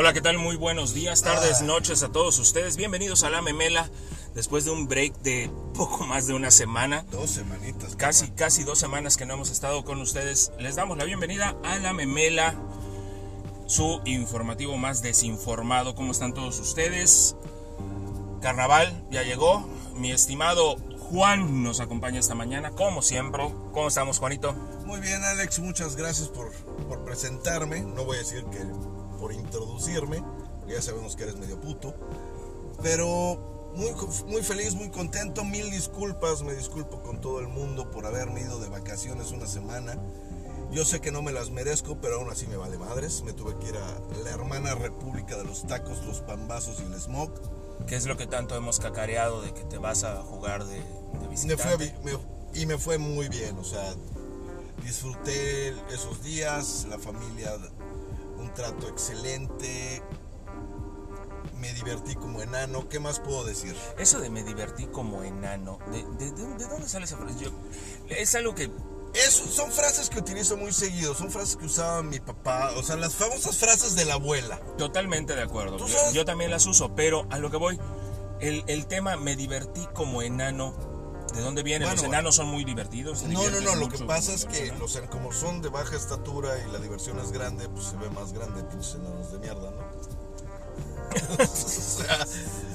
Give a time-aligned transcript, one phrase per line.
[0.00, 0.38] Hola, ¿qué tal?
[0.38, 2.76] Muy buenos días, tardes, noches a todos ustedes.
[2.76, 3.90] Bienvenidos a La Memela.
[4.32, 7.96] Después de un break de poco más de una semana, Dos semanitas.
[7.96, 8.36] casi, papá.
[8.36, 11.92] casi dos semanas que no hemos estado con ustedes, les damos la bienvenida a La
[11.94, 12.54] Memela,
[13.66, 15.96] su informativo más desinformado.
[15.96, 17.34] ¿Cómo están todos ustedes?
[18.40, 19.68] Carnaval ya llegó.
[19.96, 20.76] Mi estimado
[21.10, 23.52] Juan nos acompaña esta mañana, como siempre.
[23.72, 24.52] ¿Cómo estamos, Juanito?
[24.86, 26.52] Muy bien, Alex, muchas gracias por,
[26.88, 27.80] por presentarme.
[27.80, 28.58] No voy a decir que
[29.18, 30.22] por introducirme,
[30.66, 31.94] ya sabemos que eres medio puto.
[32.82, 33.90] Pero muy,
[34.26, 35.44] muy feliz, muy contento.
[35.44, 39.96] Mil disculpas, me disculpo con todo el mundo por haberme ido de vacaciones una semana.
[40.70, 43.22] Yo sé que no me las merezco, pero aún así me vale madres.
[43.24, 47.00] Me tuve que ir a la hermana república de los tacos, los pambazos y el
[47.00, 47.30] smog.
[47.86, 50.84] ¿Qué es lo que tanto hemos cacareado de que te vas a jugar de, de
[51.22, 51.62] Me visitante?
[51.62, 53.94] fue, bi- me- y me fue muy bien, o sea,
[54.84, 57.56] disfruté esos días, la familia,
[58.38, 60.02] un trato excelente,
[61.56, 63.74] me divertí como enano, ¿qué más puedo decir?
[63.98, 67.38] Eso de me divertí como enano, ¿de, de- de- de dónde sale esa frase?
[67.44, 67.50] Yo-
[68.08, 68.70] es algo que
[69.14, 72.94] Eso, son frases que utilizo muy seguido, son frases que usaba mi papá, o sea,
[72.96, 74.60] las famosas frases de la abuela.
[74.76, 75.78] totalmente de acuerdo.
[75.78, 77.80] ¿Tú Yo, yo también las uso, pero a lo que voy,
[78.40, 80.74] el, el tema me divertí como enano,
[81.34, 81.84] ¿de dónde viene?
[81.84, 83.22] Bueno, Los enanos son muy divertidos.
[83.24, 86.70] No, no, no, lo que pasa es que los como son de baja estatura y
[86.72, 89.98] la diversión es grande, pues se ve más grande, pinches enanos de mierda, ¿no?
[91.42, 92.26] o sea,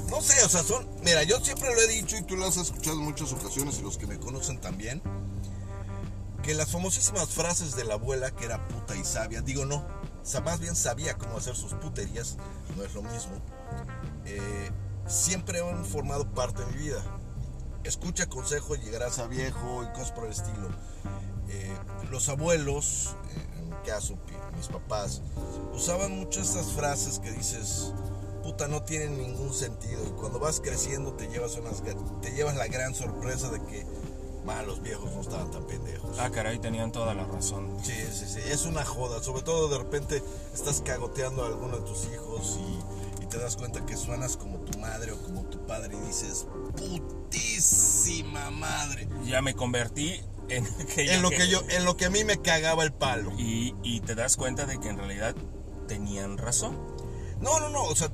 [0.09, 0.87] no sé, o sea, son.
[1.03, 3.83] Mira, yo siempre lo he dicho y tú lo has escuchado en muchas ocasiones y
[3.83, 5.01] los que me conocen también.
[6.41, 10.25] Que las famosísimas frases de la abuela, que era puta y sabia, digo no, o
[10.25, 12.37] sea, más bien sabía cómo hacer sus puterías,
[12.75, 13.31] no es lo mismo.
[14.25, 14.71] eh,
[15.07, 17.03] siempre han formado parte de mi vida.
[17.83, 20.69] Escucha consejo, llegarás a viejo y cosas por el estilo.
[21.49, 21.75] Eh,
[22.09, 24.17] los abuelos, eh, en mi caso,
[24.55, 25.21] mis papás,
[25.73, 27.91] usaban mucho estas frases que dices,
[28.41, 30.01] puta, no tienen ningún sentido.
[30.07, 31.83] Y cuando vas creciendo te llevas, unas,
[32.21, 33.85] te llevas la gran sorpresa de que,
[34.45, 36.17] "Ma, los viejos no estaban tan pendejos.
[36.19, 37.77] Ah, caray, tenían toda la razón.
[37.83, 39.21] Sí, sí, sí, es una joda.
[39.21, 40.23] Sobre todo de repente
[40.53, 42.57] estás cagoteando a alguno de tus hijos
[43.19, 46.07] y, y te das cuenta que suenas como tu madre o como tu padre y
[46.07, 46.45] dices,
[46.75, 49.07] putísima madre.
[49.25, 50.65] Ya me convertí en
[50.97, 53.31] En lo que yo, en lo que a mí me cagaba el palo.
[53.37, 55.35] Y, y te das cuenta de que en realidad
[55.87, 56.77] tenían razón.
[57.39, 58.11] No, no, no, o sea,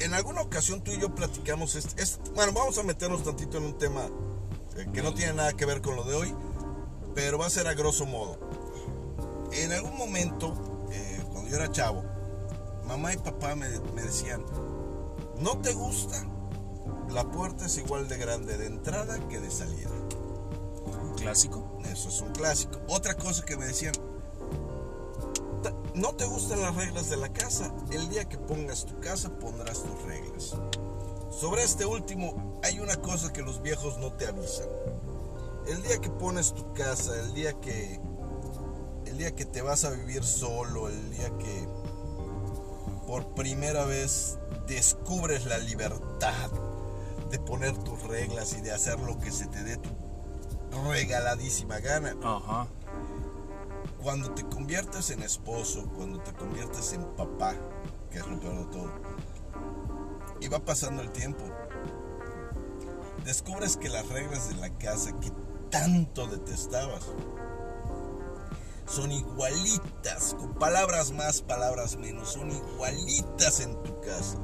[0.00, 3.64] en alguna ocasión tú y yo platicamos, este, este- bueno, vamos a meternos tantito en
[3.64, 4.08] un tema
[4.76, 6.34] eh, que no tiene nada que ver con lo de hoy,
[7.14, 8.38] pero va a ser a grosso modo.
[9.52, 12.04] En algún momento, eh, cuando yo era chavo,
[12.86, 14.44] mamá y papá me, me decían,
[15.38, 16.24] ¿no te gusta?
[17.12, 19.90] La puerta es igual de grande de entrada que de salida.
[21.02, 21.78] Un clásico.
[21.90, 22.78] Eso es un clásico.
[22.88, 23.94] Otra cosa que me decían,
[25.62, 29.30] "Ta- no te gustan las reglas de la casa, el día que pongas tu casa
[29.38, 30.54] pondrás tus reglas.
[31.30, 34.68] Sobre este último hay una cosa que los viejos no te avisan.
[35.66, 38.00] El día que pones tu casa, el día que
[39.06, 41.68] el día que te vas a vivir solo, el día que
[43.06, 46.50] por primera vez descubres la libertad
[47.30, 49.90] de poner tus reglas y de hacer lo que se te dé tu
[50.88, 52.14] regaladísima gana.
[52.22, 52.68] Ajá.
[54.02, 57.54] Cuando te conviertes en esposo, cuando te conviertes en papá,
[58.10, 58.92] que es lo peor de todo,
[60.40, 61.44] y va pasando el tiempo,
[63.24, 65.32] descubres que las reglas de la casa que
[65.70, 67.04] tanto detestabas
[68.86, 74.38] son igualitas, con palabras más, palabras menos, son igualitas en tu casa.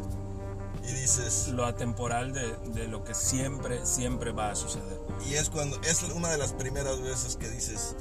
[0.88, 5.00] Y dices, Lo atemporal de, de lo que siempre, siempre va a suceder.
[5.26, 7.96] Y es cuando es una de las primeras veces que dices,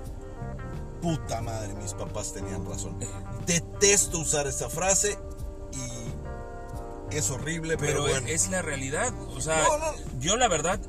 [1.02, 2.98] puta madre, mis papás tenían razón.
[3.46, 5.18] Detesto usar esa frase
[5.74, 8.28] y es horrible, pero, Pero bueno.
[8.28, 9.14] es la realidad.
[9.36, 10.20] O sea, No, no.
[10.20, 10.80] yo la verdad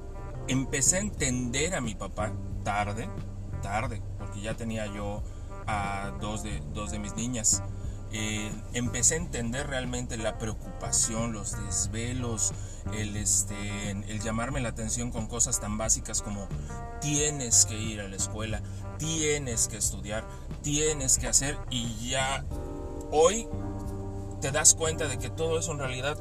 [0.49, 2.33] empecé a entender a mi papá
[2.65, 3.09] tarde,
[3.63, 5.23] tarde, porque ya tenía yo
[5.67, 7.63] a dos de, dos de mis niñas.
[8.17, 12.53] Eh, empecé a entender realmente la preocupación, los desvelos,
[12.93, 16.47] el, este, el llamarme la atención con cosas tan básicas como
[17.01, 18.63] tienes que ir a la escuela,
[18.99, 20.25] tienes que estudiar,
[20.63, 22.45] tienes que hacer y ya
[23.11, 23.49] hoy
[24.41, 26.17] te das cuenta de que todo eso en realidad,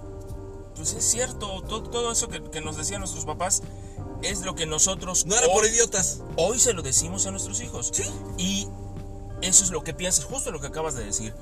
[0.75, 3.61] pues es cierto, todo, todo eso que, que nos decían nuestros papás
[4.23, 6.21] es lo que nosotros no era por hoy, idiotas.
[6.37, 7.91] hoy se lo decimos a nuestros hijos.
[7.93, 8.03] Sí.
[8.39, 8.67] Y
[9.43, 11.33] eso es lo que piensas, justo lo que acabas de decir.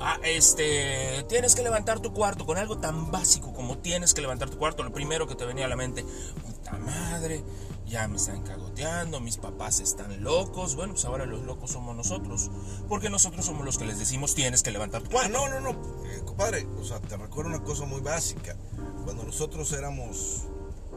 [0.00, 4.48] Ah, este, tienes que levantar tu cuarto con algo tan básico como tienes que levantar
[4.48, 4.82] tu cuarto.
[4.82, 6.04] Lo primero que te venía a la mente,
[6.46, 7.44] puta madre,
[7.86, 10.76] ya me están cagoteando, mis papás están locos.
[10.76, 12.50] Bueno, pues ahora los locos somos nosotros.
[12.88, 15.70] Porque nosotros somos los que les decimos tienes que levantar tu Ah, no, no, no,
[16.06, 18.56] eh, compadre, o sea, te recuerdo una cosa muy básica.
[19.04, 20.44] Cuando nosotros éramos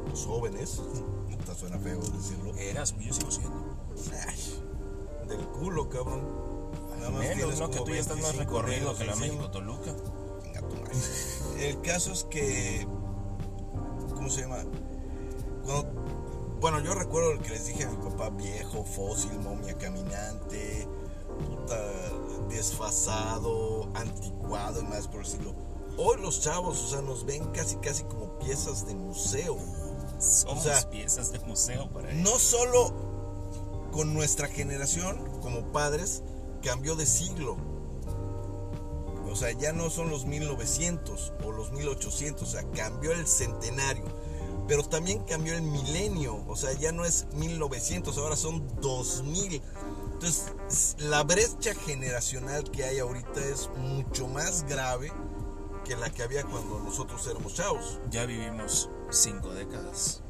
[0.09, 0.81] los jóvenes,
[1.29, 3.75] puta, suena feo decirlo, Eras, yo sigo siendo.
[4.27, 4.62] ay,
[5.27, 6.21] del culo, cabrón.
[6.97, 7.69] Nada más Menos, ¿no?
[7.69, 9.15] Que tú ya estás más 25 recorrido que la.
[9.15, 9.95] México-Toluca.
[10.43, 10.93] Venga, tu madre.
[11.67, 12.87] El caso es que.
[14.15, 14.63] ¿Cómo se llama?
[15.65, 15.89] Cuando,
[16.63, 20.87] bueno, yo recuerdo el que les dije a mi papá viejo, fósil, momia caminante,
[21.45, 21.77] puta,
[22.47, 25.53] desfasado, anticuado y más por decirlo.
[25.97, 29.57] Hoy los chavos, o sea, nos ven casi, casi como piezas de museo.
[30.19, 32.23] Somos sea, piezas de museo para ellos.
[32.23, 33.12] No solo
[33.93, 36.23] con nuestra generación, como padres,
[36.63, 37.57] cambió de siglo.
[39.29, 44.03] O sea, ya no son los 1900 o los 1800, o sea, cambió el centenario.
[44.67, 49.61] Pero también cambió el milenio, o sea, ya no es 1900, ahora son 2000.
[50.13, 55.11] Entonces, la brecha generacional que hay ahorita es mucho más grave
[55.85, 57.99] que la que había cuando nosotros éramos chavos.
[58.09, 60.22] Ya vivimos cinco décadas.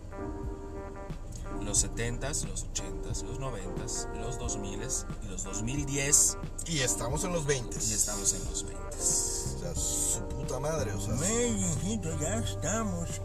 [1.62, 7.46] Los 70s, los 80s, los 90s, los 2000s y los 2010 Y estamos en los
[7.46, 7.78] 20.
[7.78, 11.14] y estamos en los 20 O sea, su puta madre, o sea.
[11.16, 13.10] Viejito, ya estamos.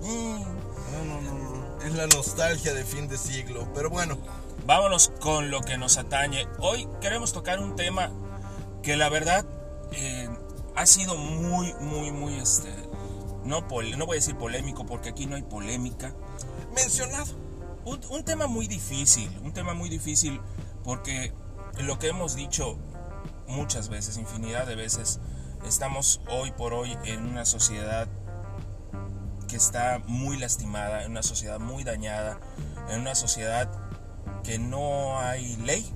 [0.00, 1.82] No, no, no, no.
[1.84, 3.68] Es la nostalgia de fin de siglo.
[3.74, 4.18] Pero bueno,
[4.66, 6.46] Vámonos con lo que nos atañe.
[6.58, 8.10] Hoy queremos tocar un tema
[8.82, 9.46] que la verdad
[9.92, 10.28] eh,
[10.76, 12.68] ha sido muy, muy, muy, este,
[13.44, 16.12] no, pol- no voy a decir polémico porque aquí no hay polémica.
[16.74, 17.32] mencionado.
[17.88, 20.42] Un, un tema muy difícil, un tema muy difícil
[20.84, 21.32] porque
[21.78, 22.76] lo que hemos dicho
[23.46, 25.20] muchas veces, infinidad de veces,
[25.66, 28.06] estamos hoy por hoy en una sociedad
[29.48, 32.38] que está muy lastimada, en una sociedad muy dañada,
[32.90, 33.70] en una sociedad
[34.44, 35.90] que no hay ley,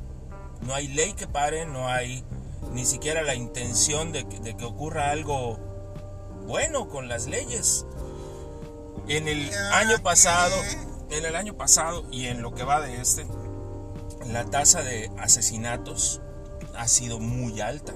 [0.62, 2.25] no hay ley que pare, no hay
[2.73, 5.59] ni siquiera la intención de que, de que ocurra algo
[6.47, 7.85] bueno con las leyes.
[9.09, 10.56] En el año pasado,
[11.12, 13.26] en el año pasado y en lo que va de este,
[14.26, 16.20] la tasa de asesinatos
[16.75, 17.93] ha sido muy alta.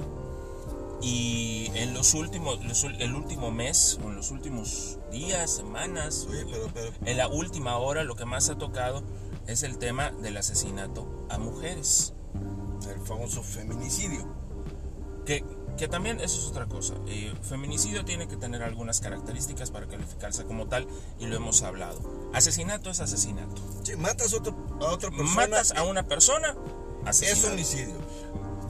[1.02, 6.46] Y en los últimos, los el último mes, o en los últimos días, semanas, Oye,
[6.50, 9.02] pero, pero, en la última hora lo que más ha tocado
[9.46, 12.14] es el tema del asesinato a mujeres.
[12.88, 14.26] el famoso feminicidio.
[15.26, 15.44] Que,
[15.76, 16.94] que también eso es otra cosa.
[17.06, 20.86] Eh, feminicidio tiene que tener algunas características para calificarse como tal
[21.18, 22.00] y lo hemos hablado.
[22.32, 23.62] Asesinato es asesinato.
[23.82, 25.34] Sí, matas a, otro- a otra persona.
[25.34, 26.54] Matas a una persona,
[27.02, 27.52] Es asesinato.
[27.52, 27.94] homicidio.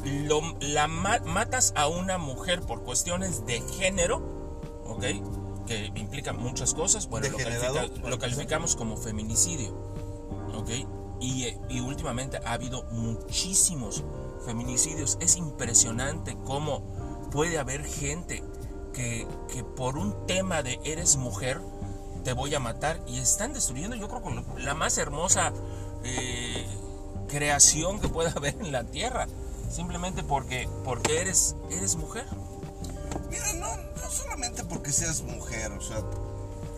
[0.05, 4.19] Lo- la ma- matas a una mujer por cuestiones de género,
[4.87, 5.65] ¿ok?
[5.67, 7.09] Que implica muchas cosas.
[7.09, 9.73] Bueno, lo, califica- calificamos como feminicidio,
[10.55, 10.71] ¿ok?
[11.21, 14.05] Y, eh, y últimamente ha habido muchísimos
[14.45, 15.17] feminicidios.
[15.21, 16.85] Es impresionante cómo
[17.31, 18.43] puede haber gente
[18.93, 21.61] que, que por un tema de eres mujer
[22.25, 25.53] te voy a matar y están destruyendo, yo creo, la más hermosa
[26.03, 26.67] eh,
[27.29, 29.29] creación que pueda haber en la tierra.
[29.71, 32.27] Simplemente porque, porque eres, eres mujer.
[33.31, 35.99] Mira, no, no solamente porque seas mujer, o sea,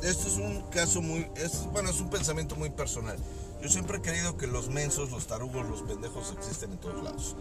[0.03, 3.17] esto es un caso muy, es, bueno, es un pensamiento muy personal.
[3.63, 7.37] Yo siempre he creído que los mensos, los tarugos, los pendejos existen en todos lados.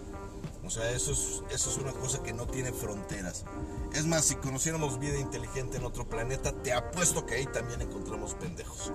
[0.68, 3.46] O sea, eso es, eso es una cosa que no tiene fronteras.
[3.94, 8.34] Es más, si conociéramos vida inteligente en otro planeta, te apuesto que ahí también encontramos
[8.36, 8.92] pendejos.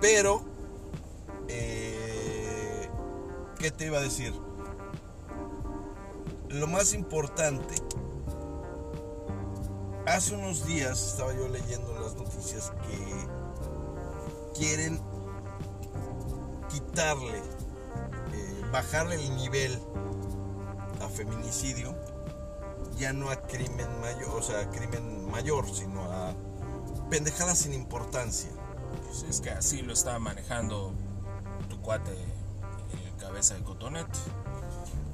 [0.00, 0.42] Pero,
[1.48, 2.90] eh,
[3.58, 4.34] ¿qué te iba a decir?
[6.48, 7.76] Lo más importante
[10.06, 15.00] Hace unos días estaba yo leyendo en las noticias que quieren
[16.68, 19.78] quitarle, eh, bajarle el nivel
[21.00, 21.94] a feminicidio,
[22.98, 26.34] ya no a crimen mayor, o sea, a crimen mayor, sino a
[27.08, 28.50] pendejadas sin importancia.
[29.06, 30.92] Pues es que así lo está manejando
[31.68, 34.18] tu cuate, el cabeza de cotonete.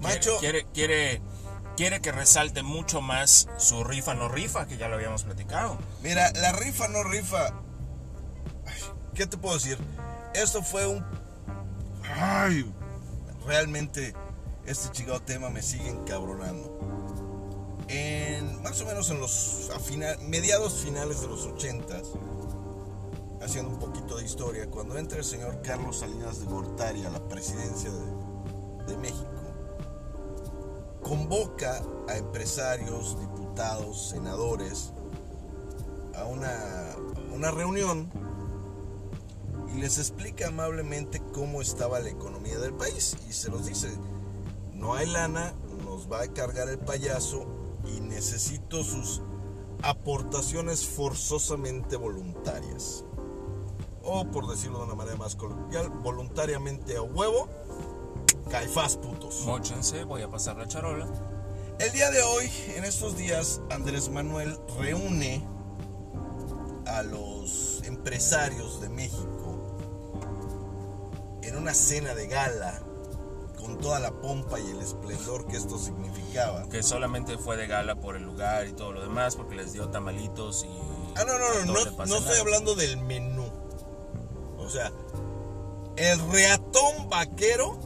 [0.01, 1.23] Macho, Quiere, quiere,
[1.77, 5.79] quiere que resalte mucho más su rifa no rifa, que ya lo habíamos platicado.
[6.03, 7.47] mira, la rifa no rifa.
[8.67, 8.83] Ay,
[9.15, 9.79] ¿Qué te puedo decir?
[10.35, 11.05] Esto fue un...
[12.15, 12.71] Ay,
[13.47, 14.15] realmente
[14.67, 16.79] este chingado tema me sigue encabronando.
[17.89, 22.03] En, más o menos en los a final- mediados finales de los 80
[23.43, 27.21] haciendo un poquito de historia, cuando entra el señor Carlos Salinas de Gortari a la
[27.29, 29.31] presidencia de, de México,
[31.03, 34.93] convoca a empresarios, diputados, senadores
[36.17, 36.97] a una,
[37.33, 38.11] una reunión
[39.73, 43.91] y les explica amablemente cómo estaba la economía del país y se los dice,
[44.77, 45.55] no hay lana,
[45.85, 47.47] nos va a cargar el payaso
[47.87, 49.23] y necesito sus
[49.83, 53.05] aportaciones forzosamente voluntarias.
[54.03, 57.49] O por decirlo de una manera más coloquial, voluntariamente a huevo,
[58.51, 59.45] caifás putos.
[59.47, 61.09] Móchense, voy a pasar la charola.
[61.79, 65.45] El día de hoy, en estos días, Andrés Manuel reúne
[66.87, 69.77] a los empresarios de México
[71.43, 72.86] en una cena de gala
[73.67, 76.69] con toda la pompa y el esplendor que esto significaba.
[76.69, 79.89] Que solamente fue de gala por el lugar y todo lo demás, porque les dio
[79.89, 80.69] tamalitos y...
[81.17, 83.45] Ah, no, no, no, no, no estoy hablando del menú.
[84.59, 84.93] O sea,
[85.97, 87.77] el reatón vaquero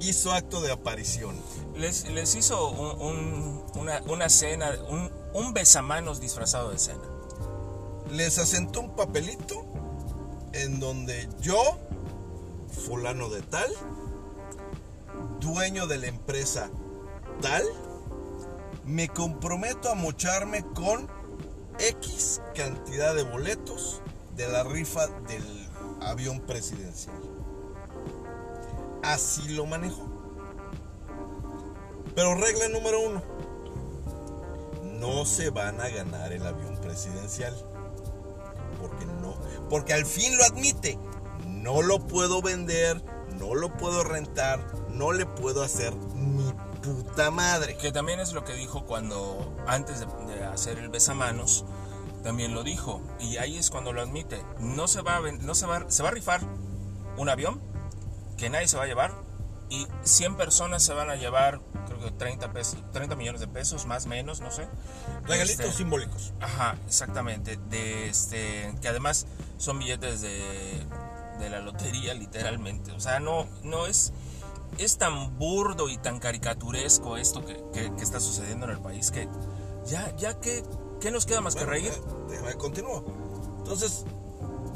[0.00, 1.36] hizo acto de aparición.
[1.74, 7.02] Les, les hizo una, una, cena, un, un besamanos disfrazado de cena.
[8.12, 9.64] Les asentó un papelito
[10.52, 11.78] en donde yo,
[12.70, 13.70] fulano de tal,
[15.40, 16.70] dueño de la empresa
[17.40, 17.64] tal,
[18.84, 21.08] me comprometo a mocharme con
[21.78, 24.00] X cantidad de boletos
[24.36, 25.68] de la rifa del
[26.00, 27.16] avión presidencial.
[29.02, 30.04] Así lo manejo.
[32.14, 33.22] Pero regla número uno.
[34.98, 37.54] No se van a ganar el avión presidencial.
[38.80, 39.36] Porque no.
[39.68, 40.98] Porque al fin lo admite.
[41.46, 43.02] No lo puedo vender.
[43.38, 44.66] No lo puedo rentar.
[44.96, 47.76] No le puedo hacer ni puta madre.
[47.76, 51.64] Que también es lo que dijo cuando, antes de, hacer el besamanos,
[52.22, 53.02] también lo dijo.
[53.20, 54.42] Y ahí es cuando lo admite.
[54.58, 56.40] No se va a, no se va, se va a rifar
[57.16, 57.60] un avión
[58.36, 59.26] que nadie se va a llevar
[59.68, 63.86] y 100 personas se van a llevar, creo que 30, pesos, 30 millones de pesos,
[63.86, 64.68] más o menos, no sé.
[65.24, 66.32] Regalitos este, simbólicos.
[66.40, 67.58] Ajá, exactamente.
[67.68, 69.26] De este, que además
[69.58, 70.86] son billetes de,
[71.40, 72.92] de la lotería, literalmente.
[72.92, 74.12] O sea, no, no es,
[74.78, 79.28] es tan burdo y tan caricaturesco esto que, que, está sucediendo en el país que
[79.86, 80.62] ya, ya que,
[81.00, 81.92] ¿qué nos queda más que reír?
[81.92, 83.02] Eh, déjame continuar.
[83.58, 84.04] Entonces,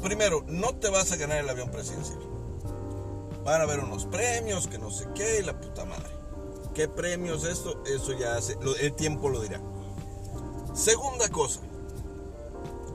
[0.01, 2.31] primero, no te vas a ganar el avión presidencial
[3.43, 6.11] van a haber unos premios, que no sé qué, y la puta madre.
[6.73, 7.83] ¿Qué premios esto?
[7.85, 9.61] Eso ya hace, el tiempo lo dirá.
[10.73, 11.59] Segunda cosa,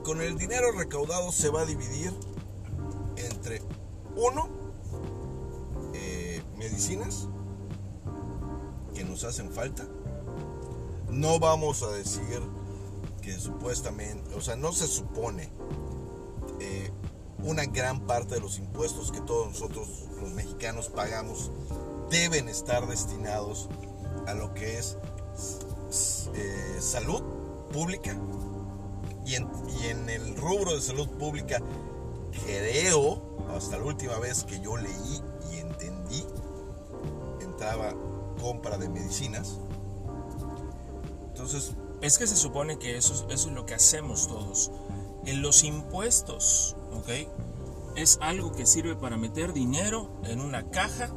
[0.03, 2.13] con el dinero recaudado se va a dividir
[3.17, 3.61] entre
[4.15, 4.49] uno,
[6.57, 7.27] medicinas
[8.93, 9.87] que nos hacen falta.
[11.09, 12.41] No vamos a decir
[13.21, 15.49] que supuestamente, o sea, no se supone
[16.59, 16.91] eh,
[17.43, 21.51] una gran parte de los impuestos que todos nosotros los mexicanos pagamos
[22.09, 23.69] deben estar destinados
[24.27, 24.97] a lo que es
[26.35, 27.21] eh, salud
[27.71, 28.15] pública
[29.25, 29.47] y en,
[29.81, 31.61] y en el rubro de salud pública
[32.45, 33.21] creo,
[33.55, 35.21] hasta la última vez que yo leí
[38.39, 39.59] compra de medicinas.
[41.29, 41.73] Entonces...
[42.01, 44.71] Es que se supone que eso, eso es lo que hacemos todos.
[45.25, 47.09] En los impuestos ¿ok?
[47.95, 51.11] Es algo que sirve para meter dinero en una caja,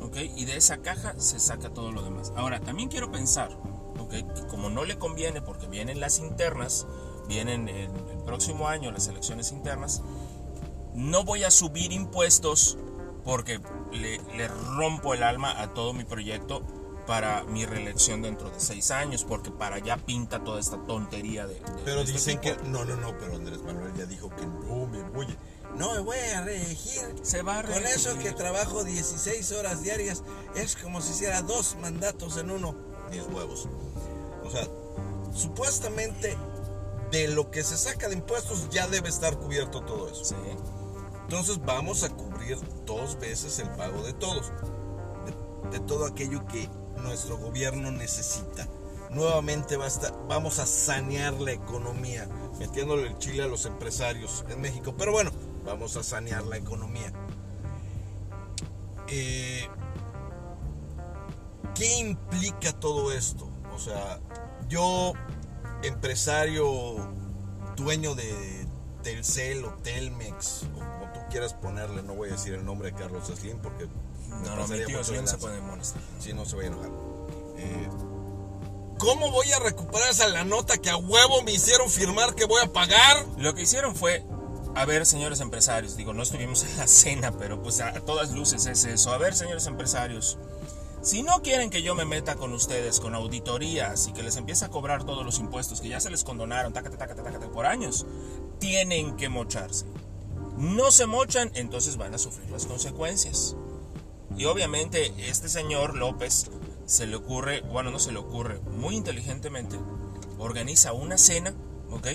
[0.00, 0.16] ¿ok?
[0.36, 2.32] Y de esa caja se saca todo lo demás.
[2.36, 3.50] Ahora, también quiero pensar,
[3.98, 4.10] ¿ok?
[4.10, 6.86] Que como no le conviene porque vienen las internas,
[7.28, 10.02] vienen el, el próximo año las elecciones internas,
[10.94, 12.76] no voy a subir impuestos
[13.24, 13.60] porque
[13.92, 16.62] le, le, rompo el alma a todo mi proyecto
[17.06, 21.60] para mi reelección dentro de seis años, porque para allá pinta toda esta tontería de...
[21.84, 22.56] pero este dicen que...
[22.64, 25.26] No, no, no, pero Andrés Manuel ya dijo que no me voy...
[25.76, 27.02] No me voy a reelegir.
[27.22, 30.22] Se va a Con eso que trabajo 16 horas diarias
[30.54, 32.74] es como si hiciera dos mandatos en uno.
[33.10, 33.68] Mis huevos.
[34.44, 34.68] O sea,
[35.34, 36.36] supuestamente
[37.10, 40.24] de lo que se saca de impuestos ya debe estar cubierto todo eso.
[40.24, 40.34] Sí.
[41.22, 42.31] Entonces vamos a cubrir
[42.86, 44.52] dos veces el pago de todos.
[45.70, 46.68] De, todo aquello que
[47.02, 48.68] nuestro gobierno necesita.
[49.10, 54.94] Nuevamente vamos a sanear la economía, metiéndole el chile a los empresarios en México.
[54.96, 55.30] Pero bueno,
[55.64, 57.12] vamos a sanear la economía.
[59.08, 59.68] Eh,
[61.74, 63.48] ¿Qué implica todo esto?
[63.74, 64.20] O sea,
[64.68, 65.12] yo,
[65.82, 66.96] empresario,
[67.76, 68.66] dueño de
[69.02, 70.66] Telcel o Telmex,
[71.32, 73.88] quieras ponerle, no voy a decir el nombre de Carlos Slim porque
[74.28, 76.02] no, no, mi tío Slim se puede molestar.
[76.20, 76.90] Sí, no se va a enojar.
[77.56, 77.88] Eh,
[78.98, 82.62] ¿Cómo voy a recuperar esa la nota que a huevo me hicieron firmar que voy
[82.62, 83.26] a pagar?
[83.38, 84.24] Lo que hicieron fue,
[84.74, 88.66] a ver, señores empresarios, digo, no estuvimos en la cena, pero pues a, todas luces
[88.66, 89.12] es eso.
[89.12, 90.38] A ver, señores empresarios,
[91.00, 94.66] si no quieren que yo me meta con ustedes con auditorías y que les empiece
[94.66, 98.06] a cobrar todos los impuestos que ya se les condonaron, tácate, tácate, tácate, por años,
[98.60, 99.86] tienen que mocharse.
[100.62, 103.56] No se mochan, entonces van a sufrir las consecuencias.
[104.36, 106.50] Y obviamente este señor López
[106.86, 109.76] se le ocurre, bueno, no se le ocurre, muy inteligentemente,
[110.38, 111.52] organiza una cena,
[111.90, 112.06] ¿ok?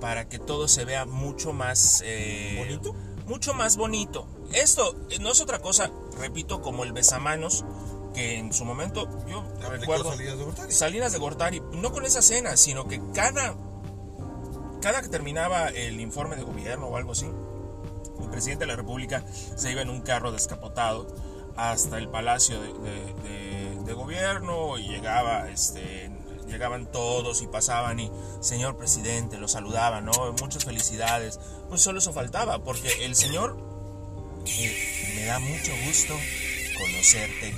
[0.00, 2.02] Para que todo se vea mucho más...
[2.06, 2.94] eh, ¿Bonito?
[3.26, 4.26] Mucho más bonito.
[4.52, 7.64] Esto eh, no es otra cosa, repito, como el besamanos,
[8.14, 10.10] que en su momento yo recuerdo...
[10.10, 10.72] Salinas de Gortari.
[10.72, 13.54] Salinas de Gortari, no con esa cena, sino que cada,
[14.80, 17.26] cada que terminaba el informe de gobierno o algo así,
[18.34, 19.24] presidente de la República
[19.54, 21.06] se iba en un carro descapotado
[21.56, 26.10] hasta el palacio de, gobierno y llegaba, este,
[26.48, 28.10] llegaban todos y pasaban y,
[28.40, 30.12] señor presidente, lo saludaban, ¿no?
[30.40, 31.38] Muchas felicidades.
[31.68, 33.56] Pues solo eso faltaba, porque el señor
[34.46, 36.14] eh, me da mucho gusto
[36.76, 37.54] conocerte.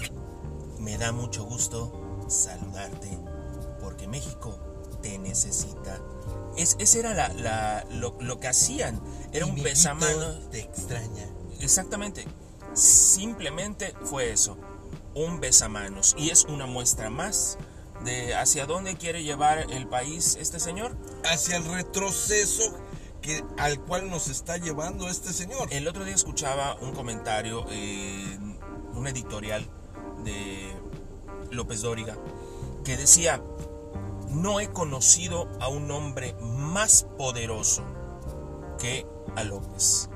[0.79, 3.19] Me da mucho gusto saludarte.
[3.81, 4.59] Porque México
[5.03, 5.99] te necesita.
[6.57, 9.01] Es, ese era lo que hacían.
[9.37, 10.29] Era Y un mi besamano.
[10.35, 11.29] Vito Te extraña.
[11.61, 12.25] Exactamente.
[12.75, 14.57] Simplemente fue eso.
[15.15, 16.15] Un besamanos.
[16.19, 17.59] Y es una muestra más
[18.05, 20.97] de hacia dónde quiere llevar el país este señor.
[21.25, 22.79] Hacia el retroceso
[23.21, 25.69] que, al cual nos está llevando este señor.
[25.71, 28.39] El otro día escuchaba un comentario, eh,
[28.95, 29.67] un editorial
[30.25, 30.73] de
[31.51, 32.17] López Dóriga,
[32.85, 33.43] que decía,
[34.31, 37.83] no he conocido a un hombre más poderoso
[38.79, 40.09] que a López.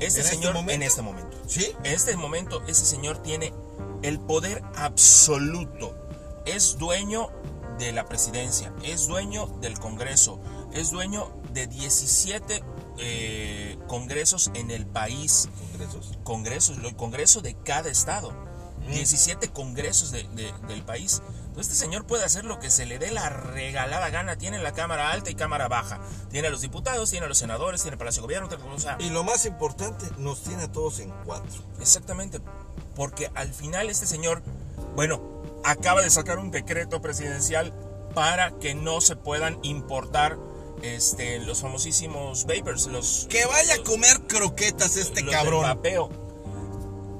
[0.00, 1.36] Este ¿En este señor en este momento.
[1.46, 1.72] ¿Sí?
[1.84, 3.52] En este momento ese señor tiene
[4.02, 5.94] el poder absoluto.
[6.46, 7.28] Es dueño
[7.78, 10.38] de la presidencia, es dueño del Congreso,
[10.72, 12.62] es dueño de 17
[12.98, 15.48] eh, congresos en el país.
[15.72, 16.18] Congresos.
[16.24, 18.32] Congresos, el Congreso de cada estado.
[18.86, 18.92] Mm.
[18.92, 21.22] 17 congresos de- de- del país.
[21.54, 24.34] Entonces este señor puede hacer lo que se le dé la regalada gana.
[24.36, 26.00] Tiene la Cámara Alta y Cámara Baja.
[26.28, 28.48] Tiene a los diputados, tiene a los senadores, tiene el Palacio de Gobierno.
[28.48, 31.62] tiene- o sea, Y lo más importante, nos tiene a todos en cuatro.
[31.80, 32.40] Exactamente,
[32.96, 34.42] porque al final este señor,
[34.96, 35.22] bueno,
[35.62, 37.72] acaba de sacar un decreto presidencial
[38.16, 40.36] para que no se puedan importar
[40.82, 43.28] este, los famosísimos vapers, los...
[43.30, 45.78] Que vaya a comer croquetas este los cabrón.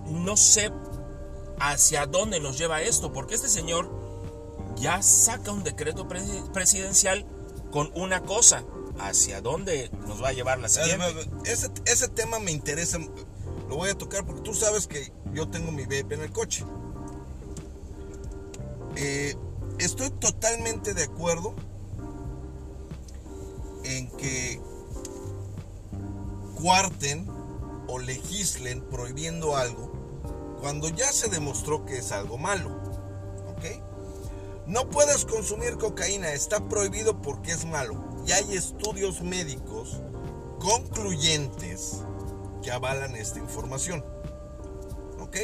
[0.08, 0.72] No sé
[1.60, 4.03] hacia dónde nos lleva esto, porque este señor
[4.76, 7.24] ya saca un decreto presi- presidencial
[7.70, 8.64] con una cosa.
[8.96, 11.04] ¿Hacia dónde nos va a llevar la siguiente?
[11.46, 12.98] Ese, ese tema me interesa.
[13.68, 16.64] Lo voy a tocar porque tú sabes que yo tengo mi vape en el coche.
[18.94, 19.34] Eh,
[19.78, 21.56] estoy totalmente de acuerdo
[23.82, 24.60] en que
[26.62, 27.26] cuarten
[27.88, 29.92] o legislen prohibiendo algo
[30.60, 32.70] cuando ya se demostró que es algo malo.
[34.66, 38.02] No puedes consumir cocaína, está prohibido porque es malo.
[38.26, 40.00] Y hay estudios médicos
[40.58, 41.98] concluyentes
[42.62, 44.02] que avalan esta información.
[45.20, 45.36] ¿Ok?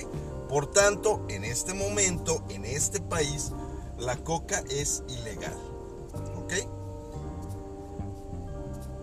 [0.49, 3.53] Por tanto, en este momento, en este país,
[3.99, 5.57] la coca es ilegal.
[6.37, 6.55] ¿Ok?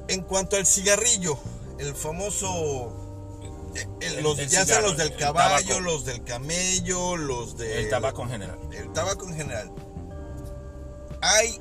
[0.07, 1.37] En cuanto al cigarrillo,
[1.77, 2.91] el famoso...
[3.75, 7.81] el- El- los, el ya sean los del el caballo, los del camello, los de...
[7.81, 8.59] El tabaco en general.
[8.71, 9.71] el tabaco en general.
[11.21, 11.59] Hay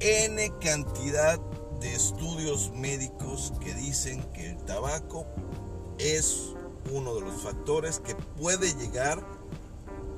[0.00, 1.38] N cantidad
[1.80, 5.26] de estudios médicos que dicen que el tabaco
[5.98, 6.54] es
[6.90, 9.24] uno de los factores que puede llegar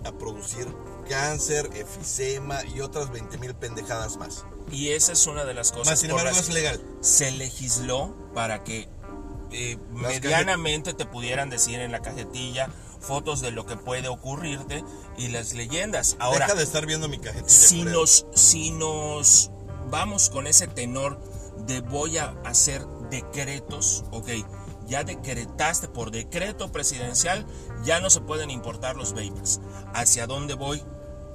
[0.04, 0.66] a producir
[1.08, 4.44] cáncer, efisema y otras 20 mil pendejadas más.
[4.70, 6.80] Y esa es una de las cosas Más sin embargo es legal.
[7.00, 8.88] se legisló para que
[9.52, 12.68] eh, medianamente te pudieran decir en la cajetilla
[13.04, 14.84] fotos de lo que puede ocurrirte
[15.16, 16.16] y las leyendas.
[16.18, 17.48] Ahora, Deja de estar viendo mi cajetilla.
[17.48, 19.50] si nos, si nos
[19.90, 21.20] vamos con ese tenor
[21.66, 24.28] de voy a hacer decretos, ok,
[24.86, 27.46] ya decretaste por decreto presidencial,
[27.84, 29.60] ya no se pueden importar los vapers.
[29.94, 30.82] ¿Hacia dónde voy?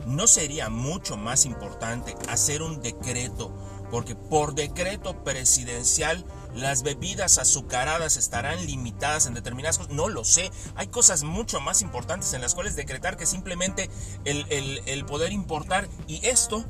[0.05, 3.51] ¿No sería mucho más importante hacer un decreto?
[3.91, 9.93] Porque por decreto presidencial las bebidas azucaradas estarán limitadas en determinadas cosas.
[9.93, 10.51] No lo sé.
[10.75, 13.89] Hay cosas mucho más importantes en las cuales decretar que simplemente
[14.25, 15.87] el, poder importar.
[16.07, 16.65] Y esto,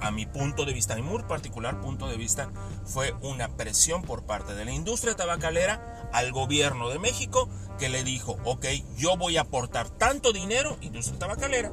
[0.00, 2.50] a mi punto de vista, a mi muy particular punto de vista,
[2.84, 8.04] fue una presión por parte de la industria tabacalera al gobierno de México que le
[8.04, 11.70] dijo, ok, yo voy a aportar tanto dinero, industria tabacalera,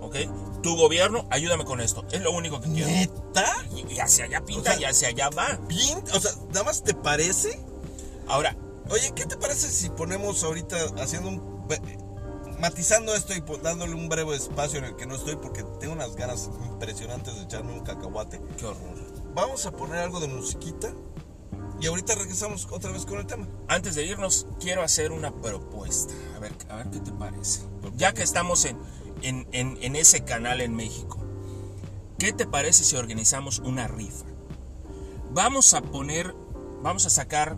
[0.00, 0.16] ok,
[0.62, 2.04] tu gobierno, ayúdame con esto.
[2.12, 2.88] Es lo único que quiero.
[2.88, 3.54] ¿Neta?
[3.74, 5.58] Y, y hacia allá pinta O sea, y hacia allá va.
[5.68, 7.58] Bien, o sea, nada más te parece
[8.28, 8.56] Ahora,
[8.90, 11.68] Oye, ¿qué te parece si ponemos ahorita haciendo un...
[12.58, 16.16] matizando esto y dándole un breve espacio en el que no estoy porque tengo unas
[16.16, 18.40] ganas impresionantes de echarme un cacahuate?
[18.58, 18.98] qué horror.
[19.32, 20.92] Vamos a poner algo de musiquita
[21.80, 23.46] Y ahorita regresamos otra vez con el tema.
[23.68, 26.12] Antes de irnos, quiero hacer una propuesta.
[26.34, 27.60] A ver, a ver qué te parece.
[27.96, 28.76] Ya que estamos en,
[29.22, 31.18] en, en, en ese canal en México,
[32.18, 34.24] ¿qué te parece si organizamos una rifa?
[35.32, 36.34] Vamos a poner,
[36.82, 37.56] vamos a sacar,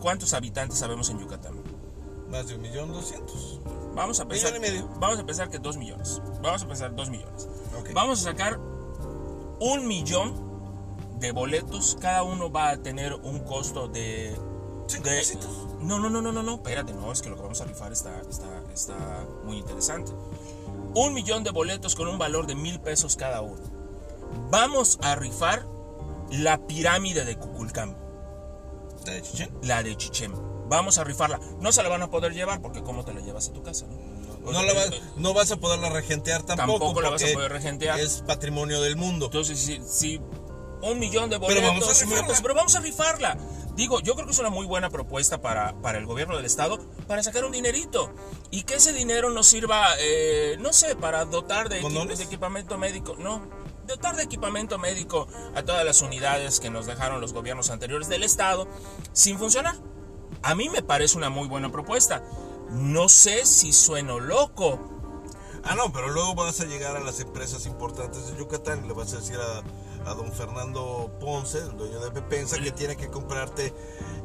[0.00, 1.60] ¿cuántos habitantes sabemos en Yucatán?
[2.30, 3.60] Más de un millón doscientos.
[3.94, 4.88] Vamos a pensar, Millón y medio.
[4.98, 6.22] Vamos a pensar que dos millones.
[6.42, 7.46] Vamos a pensar dos millones.
[7.78, 7.90] Ok.
[7.92, 8.58] Vamos a sacar
[9.60, 10.32] un millón
[11.20, 11.98] de boletos.
[12.00, 14.34] Cada uno va a tener un costo de.
[14.86, 15.22] Cinco de-
[15.82, 16.54] no, no, no, no, no, no.
[16.54, 20.12] Espérate, no, es que lo que vamos a rifar está, está, está muy interesante.
[20.94, 23.62] Un millón de boletos con un valor de mil pesos cada uno.
[24.50, 25.66] Vamos a rifar
[26.30, 27.96] la pirámide de Cuculcán,
[29.06, 29.50] ¿La de Chichén?
[29.62, 30.32] la de Chichén.
[30.68, 31.38] Vamos a rifarla.
[31.60, 33.86] No se la van a poder llevar porque ¿cómo te la llevas a tu casa?
[34.42, 34.80] No, No, la va-
[35.16, 36.78] no vas a poderla regentear tampoco.
[36.78, 37.98] Tampoco la vas a poder regentear.
[38.00, 39.26] Es patrimonio del mundo.
[39.26, 40.20] Entonces, si, si
[40.82, 42.38] un millón de Pero boletos, vamos a rifarla.
[42.42, 43.38] pero vamos a rifarla.
[43.74, 46.78] Digo, yo creo que es una muy buena propuesta para, para el gobierno del estado
[47.06, 48.12] para sacar un dinerito
[48.50, 52.18] y que ese dinero nos sirva, eh, no sé, para dotar de, equi- ¿Condones?
[52.18, 53.42] de equipamiento médico, no,
[53.86, 58.22] dotar de equipamiento médico a todas las unidades que nos dejaron los gobiernos anteriores del
[58.24, 58.68] estado
[59.14, 59.74] sin funcionar.
[60.42, 62.22] A mí me parece una muy buena propuesta.
[62.70, 64.88] No sé si sueno loco,
[65.64, 68.94] Ah, no, pero luego vas a llegar a las empresas importantes de Yucatán y le
[68.94, 69.62] vas a decir a,
[70.06, 73.72] a don Fernando Ponce, el dueño de Pepensa, que tiene que comprarte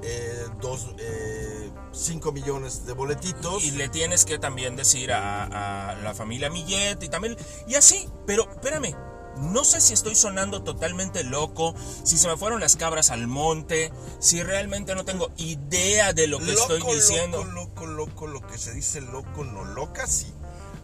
[0.01, 3.63] eh, dos, eh, 5 millones de boletitos.
[3.63, 7.37] Y le tienes que también decir a, a la familia Millet y también.
[7.67, 8.95] Y así, pero espérame.
[9.37, 13.91] No sé si estoy sonando totalmente loco, si se me fueron las cabras al monte,
[14.19, 17.43] si realmente no tengo idea de lo que loco, estoy diciendo.
[17.43, 20.33] Loco, loco, loco, lo que se dice loco, no loca, sí.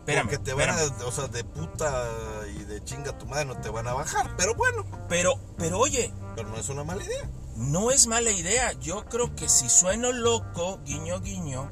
[0.03, 1.01] Espérame, Porque te van espérame.
[1.01, 2.09] a, o sea, de puta
[2.55, 4.35] y de chinga tu madre no te van a bajar.
[4.37, 7.29] Pero bueno, Pero, pero oye, pero no es una mala idea.
[7.55, 8.73] no es mala idea.
[8.73, 11.71] Yo creo que si sueno loco, guiño, guiño,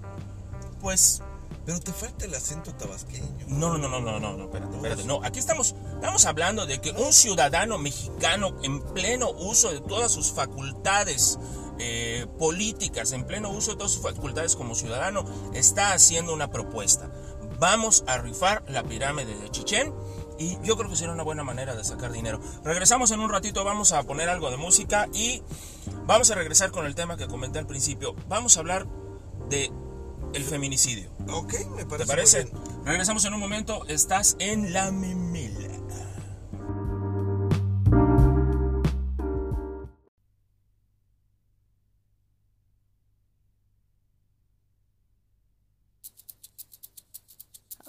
[0.80, 1.22] pues
[1.66, 3.28] Pero te falta el acento tabasqueño.
[3.48, 5.04] No, no, no, no, no, no, no, espérate, espérate.
[5.04, 10.12] No, aquí estamos, estamos hablando de que un ciudadano mexicano en pleno uso de todas
[10.12, 11.38] sus facultades
[11.80, 17.12] eh, políticas, en pleno uso de todas sus facultades como ciudadano, está haciendo una propuesta.
[17.62, 19.94] Vamos a rifar la pirámide de Chichén
[20.40, 22.42] y yo creo que será una buena manera de sacar dinero.
[22.64, 25.44] Regresamos en un ratito, vamos a poner algo de música y
[26.08, 28.16] vamos a regresar con el tema que comenté al principio.
[28.28, 28.88] Vamos a hablar
[29.48, 29.72] de
[30.34, 31.12] el feminicidio.
[31.32, 32.06] Ok, me parece.
[32.06, 32.46] ¿Te parece?
[32.46, 32.84] muy bien.
[32.84, 33.86] Regresamos en un momento.
[33.88, 35.70] Estás en la memela.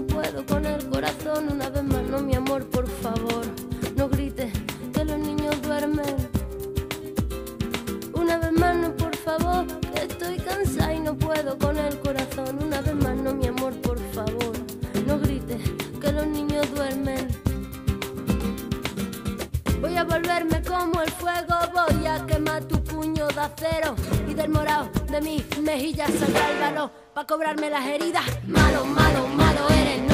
[0.00, 1.48] no puedo con el corazón.
[1.50, 3.46] Una vez más no, mi amor, por favor,
[3.96, 4.52] no grites
[4.92, 6.16] que los niños duermen.
[8.12, 12.62] Una vez más no, por favor, que estoy cansada y no puedo con el corazón.
[12.62, 14.52] Una vez más no, mi amor, por favor,
[15.06, 15.62] no grites
[16.00, 17.28] que los niños duermen.
[19.80, 23.94] Voy a volverme como el fuego, voy a quemar tu puño de acero
[24.28, 28.24] y del morado de mis mejillas saldrá el valor para cobrarme las heridas.
[28.46, 30.05] Malo, malo, malo no se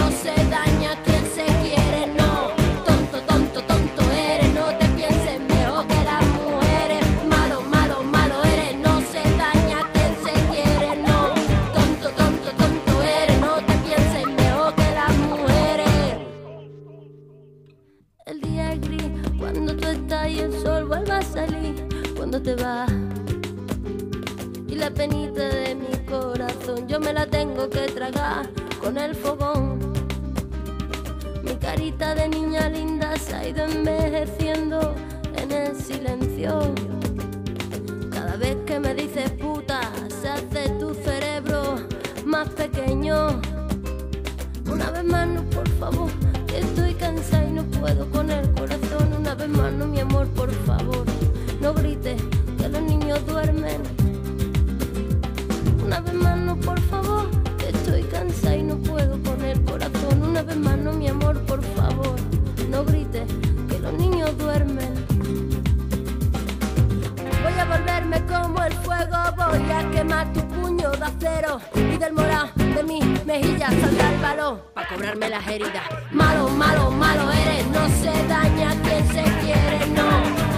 [72.02, 75.84] del morado de mi mejilla saldrá el balón para cobrarme las heridas.
[76.10, 80.10] Malo, malo, malo eres, no se daña quien se quiere, no.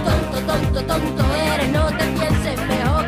[0.07, 3.04] Tonto, tonto, tonto eres, no te pienses mejor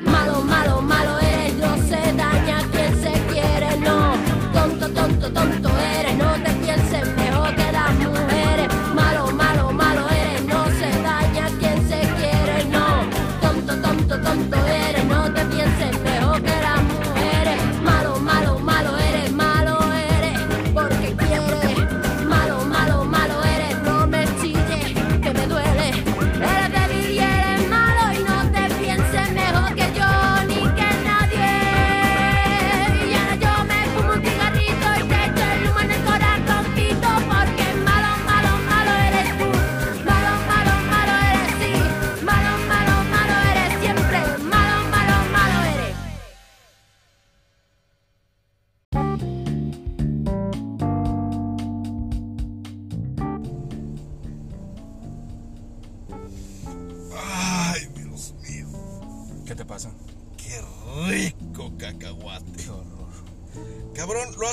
[0.00, 3.13] Malo, malo, malo eres, no se daña quien se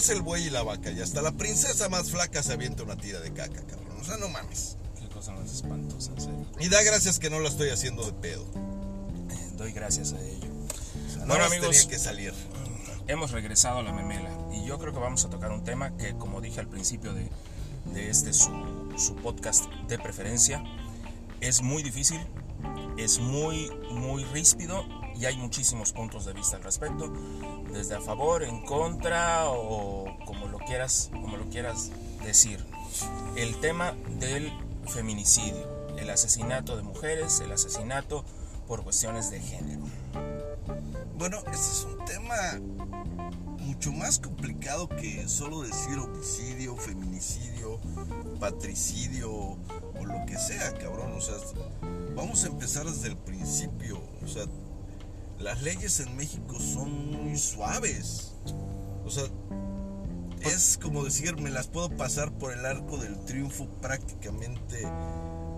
[0.01, 0.89] Hace el buey y la vaca.
[0.89, 3.99] Y hasta la princesa más flaca se avienta una tira de caca, cabrón.
[3.99, 4.75] O sea, no mames.
[4.99, 6.45] Qué cosa más espantosa, en serio.
[6.59, 8.43] Y da gracias que no la estoy haciendo de pedo.
[9.29, 10.47] Eh, Doy gracias a ello.
[11.07, 11.69] O sea, Bueno, amigos.
[11.69, 12.33] tenía que salir.
[13.07, 16.15] Hemos regresado a la memela y yo creo que vamos a tocar un tema que,
[16.15, 17.29] como dije al principio de,
[17.93, 18.49] de este su,
[18.97, 20.63] su podcast de preferencia,
[21.41, 22.19] es muy difícil,
[22.97, 24.83] es muy, muy ríspido
[25.15, 27.13] y hay muchísimos puntos de vista al respecto,
[27.71, 31.91] desde a favor, en contra o como lo quieras, como lo quieras
[32.23, 32.63] decir.
[33.35, 34.51] El tema del
[34.87, 38.25] feminicidio, el asesinato de mujeres, el asesinato
[38.67, 39.85] por cuestiones de género.
[41.17, 42.35] Bueno, este es un tema
[43.59, 47.79] mucho más complicado que solo decir homicidio, feminicidio,
[48.39, 49.57] patricidio o
[50.05, 51.13] lo que sea, cabrón.
[51.13, 51.35] O sea,
[52.15, 54.01] vamos a empezar desde el principio.
[54.23, 54.45] O sea,
[55.41, 58.33] las leyes en México son muy suaves.
[59.05, 59.25] O sea,
[60.41, 64.77] es como decir, me las puedo pasar por el arco del triunfo prácticamente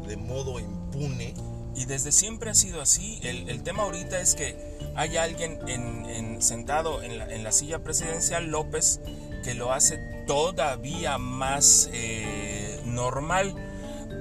[0.08, 1.34] de modo impune.
[1.76, 3.19] Y desde siempre ha sido así.
[3.24, 4.56] El, el tema ahorita es que
[4.96, 9.00] hay alguien en, en- sentado en la, en la silla presidencial, López,
[9.43, 13.56] que lo hace todavía más eh, normal.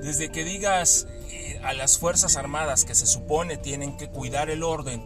[0.02, 4.62] Desde que digas eh, a las Fuerzas Armadas que se supone tienen que cuidar el
[4.62, 5.04] orden,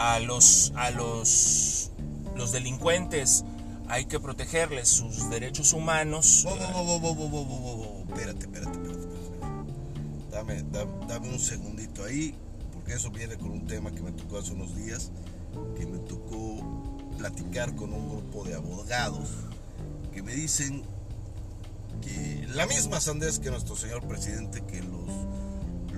[0.00, 1.90] a los, a los,
[2.34, 3.44] los delincuentes,
[3.86, 6.46] hay que protegerles sus derechos humanos.
[8.08, 9.08] Espérate, espérate, espérate.
[10.30, 12.34] Dame, dame, dame un segundito ahí,
[12.72, 15.10] porque eso viene con un tema que me tocó hace unos días,
[15.76, 19.28] que me tocó platicar con un grupo de abogados
[20.14, 20.82] que me dicen
[22.00, 25.10] que la misma sandez que nuestro señor presidente, que los,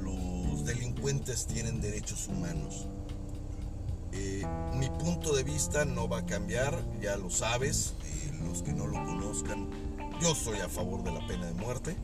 [0.02, 2.88] los delincuentes tienen derechos humanos.
[4.12, 8.72] Eh, mi punto de vista no va a cambiar, ya lo sabes, eh, los que
[8.72, 9.70] no lo conozcan,
[10.20, 11.96] yo soy a favor de la pena de muerte.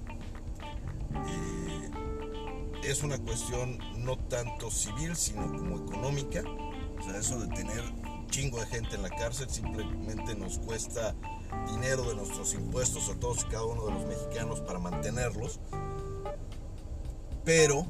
[1.27, 1.91] Eh,
[2.85, 6.43] es una cuestión no tanto civil, sino como económica.
[6.99, 7.83] O sea, eso de tener
[8.31, 11.15] chingo de gente en la cárcel simplemente nos cuesta
[11.71, 15.61] dinero de nuestros impuestos a todos y cada uno de los mexicanos para mantenerlos.
[17.45, 17.87] Pero,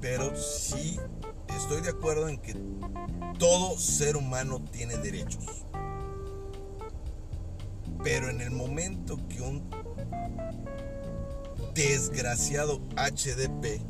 [0.00, 0.98] pero sí
[1.56, 2.54] estoy de acuerdo en que
[3.40, 5.64] todo ser humano tiene derechos.
[8.04, 9.68] Pero en el momento que un
[11.74, 13.80] desgraciado HDP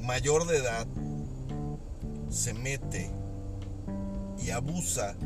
[0.00, 0.86] mayor de edad
[2.30, 3.10] se mete
[4.38, 5.16] y abusa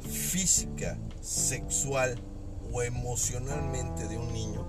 [0.00, 2.16] física, sexual
[2.70, 4.66] o emocionalmente de un niño,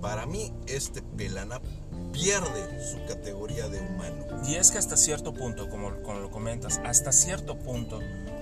[0.00, 1.60] para mí este pelana
[2.12, 4.26] pierde su categoría de humano.
[4.46, 8.00] Y es que hasta cierto punto, como, lo comentas, hasta cierto punto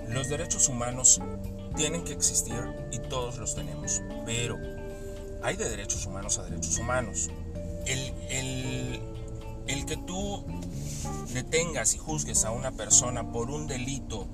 [0.08, 1.20] los derechos humanos
[1.76, 4.02] tienen que existir y todos los tenemos.
[4.24, 4.58] Pero
[5.42, 7.30] hay de derechos humanos a derechos humanos.
[7.86, 9.00] El, el,
[9.66, 10.44] el que tú
[11.32, 14.26] detengas y juzgues a una persona por un delito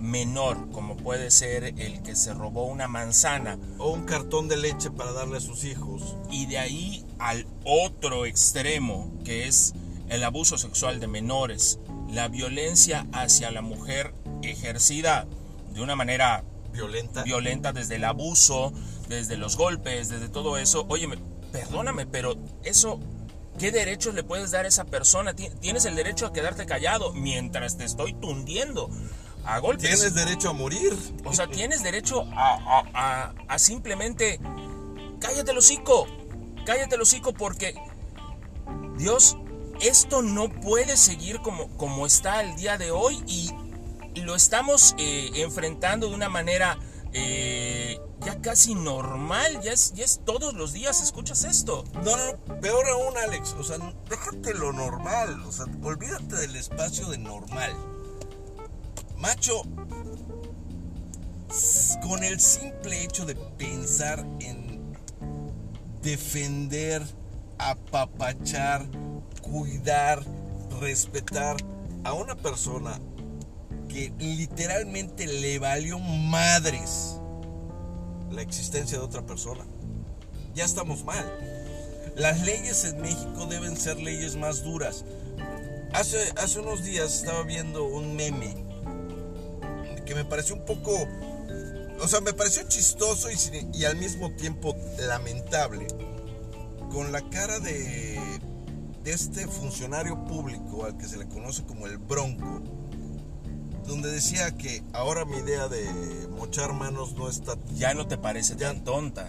[0.00, 4.90] menor, como puede ser el que se robó una manzana, O un cartón de leche
[4.90, 6.16] para darle a sus hijos.
[6.30, 9.72] y de ahí al otro extremo, que es
[10.08, 11.78] el abuso sexual de menores,
[12.10, 15.26] la violencia hacia la mujer ejercida
[15.72, 17.22] de una manera Violenta.
[17.22, 18.72] violenta desde el abuso,
[19.08, 20.84] desde los golpes, desde todo eso.
[20.88, 21.08] Oye,
[21.52, 22.98] perdóname, pero eso,
[23.58, 25.34] ¿qué derechos le puedes dar a esa persona?
[25.34, 28.90] Ti- Tienes el derecho a quedarte callado mientras te estoy tundiendo
[29.44, 29.82] a golpes.
[29.88, 30.96] Tienes derecho a morir.
[31.24, 34.40] O sea, tienes derecho a, a- a- a simplemente
[35.20, 36.06] cállate el hocico,
[36.66, 37.74] cállate el hocico porque
[38.96, 39.36] Dios,
[39.80, 43.50] esto no puede seguir como, como está el día de hoy y
[44.20, 46.78] lo estamos eh, enfrentando de una manera
[47.12, 51.84] eh, ya casi normal, ya es, ya es todos los días, escuchas esto.
[52.04, 53.54] No, no, peor aún, Alex.
[53.58, 53.76] O sea,
[54.08, 55.42] déjate lo normal.
[55.46, 57.74] O sea, olvídate del espacio de normal.
[59.18, 59.62] Macho,
[62.02, 64.92] con el simple hecho de pensar en
[66.02, 67.02] defender,
[67.58, 68.86] apapachar,
[69.40, 70.22] cuidar,
[70.80, 71.56] respetar
[72.02, 73.00] a una persona
[73.88, 77.20] que literalmente le valió madres
[78.30, 79.64] la existencia de otra persona,
[80.54, 81.24] ya estamos mal.
[82.16, 85.04] Las leyes en México deben ser leyes más duras.
[85.92, 88.63] Hace, hace unos días estaba viendo un meme
[90.04, 90.92] que me pareció un poco,
[92.00, 95.86] o sea, me pareció chistoso y, al mismo tiempo lamentable,
[96.90, 98.20] con la cara de,
[99.02, 102.62] de este funcionario público al que se le conoce como el Bronco,
[103.86, 105.84] donde decía que ahora mi idea de
[106.30, 108.68] mochar manos no está Ya no te parece Ya.
[108.68, 109.28] tan tonta.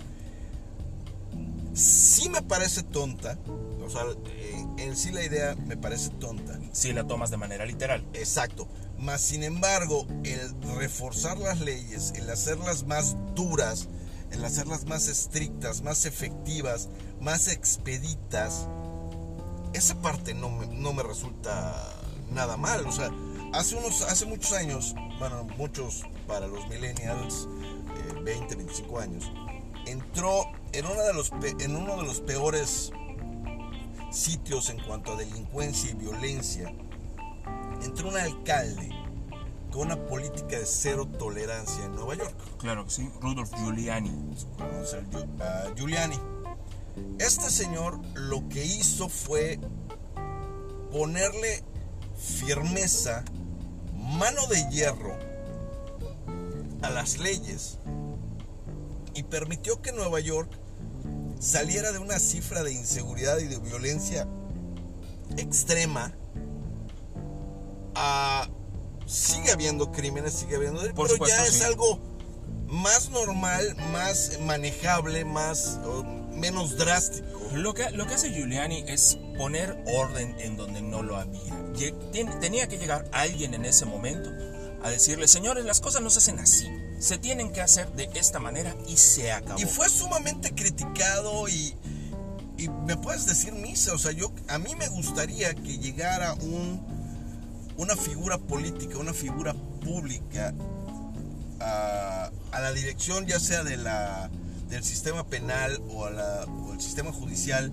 [1.73, 3.37] sí me parece tonta.
[3.85, 6.57] O sea, eh, en sí la idea me parece tonta.
[6.71, 8.03] Si la tomas de manera literal.
[8.13, 8.67] Exacto.
[9.05, 13.87] Más sin embargo, el reforzar las leyes, el hacerlas más duras,
[14.31, 16.89] el hacerlas más estrictas, más efectivas,
[17.21, 18.67] más expeditas,
[19.73, 21.75] esa parte no me, no me resulta
[22.31, 22.83] nada mal.
[22.87, 23.11] O sea,
[23.53, 27.47] hace, unos, hace muchos años, bueno, muchos para los millennials,
[28.09, 29.31] eh, 20, 25 años,
[29.85, 32.91] entró en, una de los, en uno de los peores
[34.11, 36.73] sitios en cuanto a delincuencia y violencia,
[37.83, 38.94] entró un alcalde
[39.81, 43.09] una política de cero tolerancia en Nueva York, Claro que sí.
[43.21, 44.09] Rudolf Giuliani.
[44.57, 46.19] Vamos a Giu- a Giuliani.
[47.19, 49.59] Este señor lo que hizo fue
[50.91, 51.63] ponerle
[52.17, 53.23] firmeza,
[53.93, 55.13] mano de hierro
[56.81, 57.79] a las leyes
[59.13, 60.49] y permitió que Nueva York
[61.39, 64.27] saliera de una cifra de inseguridad y de violencia
[65.37, 66.13] extrema
[67.95, 68.47] a
[69.05, 71.99] sigue habiendo crímenes, sigue habiendo Por pero supuesto, ya es algo
[72.67, 75.79] más normal, más manejable, más
[76.33, 77.25] menos drástico.
[77.53, 81.53] Lo que, lo que hace Giuliani es poner orden en donde no lo había.
[82.39, 84.29] Tenía que llegar alguien en ese momento
[84.83, 86.67] a decirle, señores, las cosas no se hacen así.
[86.99, 89.59] Se tienen que hacer de esta manera y se acabó.
[89.59, 91.75] Y fue sumamente criticado y,
[92.57, 96.94] y me puedes decir misa, o sea, yo a mí me gustaría que llegara un
[97.77, 100.53] una figura política, una figura pública
[101.59, 104.29] a, a la dirección ya sea de la
[104.69, 107.71] del sistema penal o, a la, o el sistema judicial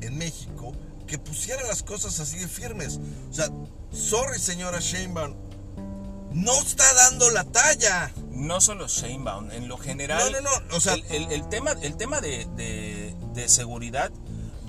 [0.00, 0.72] en México
[1.06, 3.00] que pusiera las cosas así de firmes.
[3.30, 3.48] O sea,
[3.92, 5.34] sorry señora Sheinbaum,
[6.32, 8.12] no está dando la talla.
[8.30, 10.30] No solo Sheinbaum, en lo general.
[10.32, 14.10] No, no, no, o sea- el, el- el tema, el tema de, de- de seguridad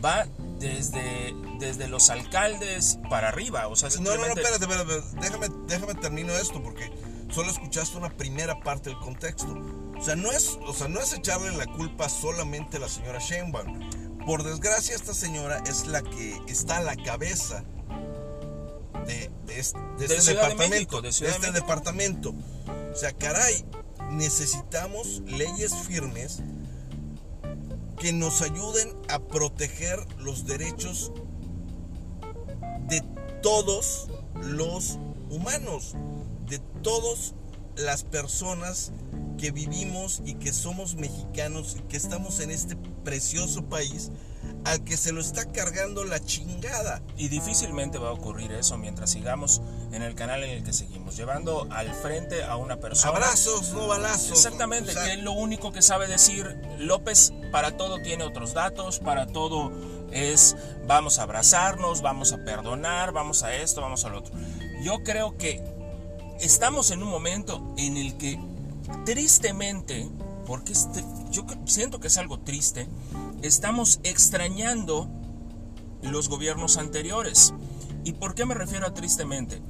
[0.03, 0.25] va
[0.59, 3.67] desde, desde los alcaldes para arriba.
[3.67, 4.41] O sea, No, no, no, simplemente.
[4.41, 5.19] espérate, espérate, espérate.
[5.47, 6.91] Déjame, déjame termino esto porque
[7.31, 9.47] solo escuchaste una primera parte del contexto.
[9.97, 13.19] O sea, no es, o sea, no es echarle la culpa solamente a la señora
[13.19, 14.25] Sheinbaum.
[14.25, 17.63] Por desgracia, esta señora es la que está a la cabeza
[19.07, 20.69] de, de este, de De este Ciudad de departamento.
[20.69, 21.51] México, de este México.
[21.51, 22.33] departamento.
[22.93, 23.65] O sea, caray,
[24.11, 26.41] necesitamos leyes firmes
[27.99, 31.11] que nos ayuden a proteger los derechos
[32.87, 33.03] de
[33.41, 34.07] todos
[34.41, 34.97] los
[35.29, 35.95] humanos,
[36.47, 37.35] de todas
[37.75, 38.93] las personas
[39.37, 44.11] que vivimos y que somos mexicanos y que estamos en este precioso país
[44.65, 47.01] al que se lo está cargando la chingada.
[47.17, 51.15] Y difícilmente va a ocurrir eso mientras sigamos en el canal en el que seguimos,
[51.15, 53.15] llevando al frente a una persona.
[53.15, 54.31] Abrazos, no balazos.
[54.31, 56.45] Exactamente, O sea, que es lo único que sabe decir
[56.77, 59.71] López, para todo tiene otros datos, para todo
[60.11, 60.55] es
[60.87, 64.33] vamos a abrazarnos, vamos a perdonar, vamos a esto, vamos a lo otro.
[64.83, 65.61] Yo creo que
[66.39, 68.39] estamos en un momento en el que
[69.05, 70.07] tristemente,
[70.45, 72.87] porque este, yo siento que es algo triste,
[73.41, 75.09] estamos extrañando
[76.01, 77.53] los gobiernos anteriores.
[78.03, 79.61] ¿Y por qué me refiero a tristemente?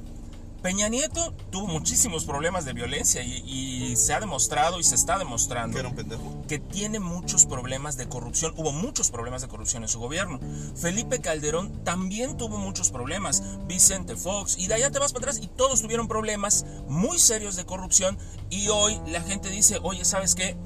[0.62, 5.74] Peña Nieto tuvo muchísimos problemas de violencia y, se ha demostrado y se está demostrando
[5.74, 6.42] ¿Que era un pendejo?
[6.46, 8.52] que tiene muchos problemas de corrupción.
[8.56, 10.38] Hubo muchos problemas de corrupción en su gobierno.
[10.76, 13.42] Felipe Calderón también tuvo muchos problemas.
[13.66, 14.58] Vicente Fox.
[14.58, 18.18] Y de allá te vas para atrás y todos tuvieron problemas muy serios de corrupción.
[18.50, 20.56] Y hoy la gente dice, oye, ¿sabes qué?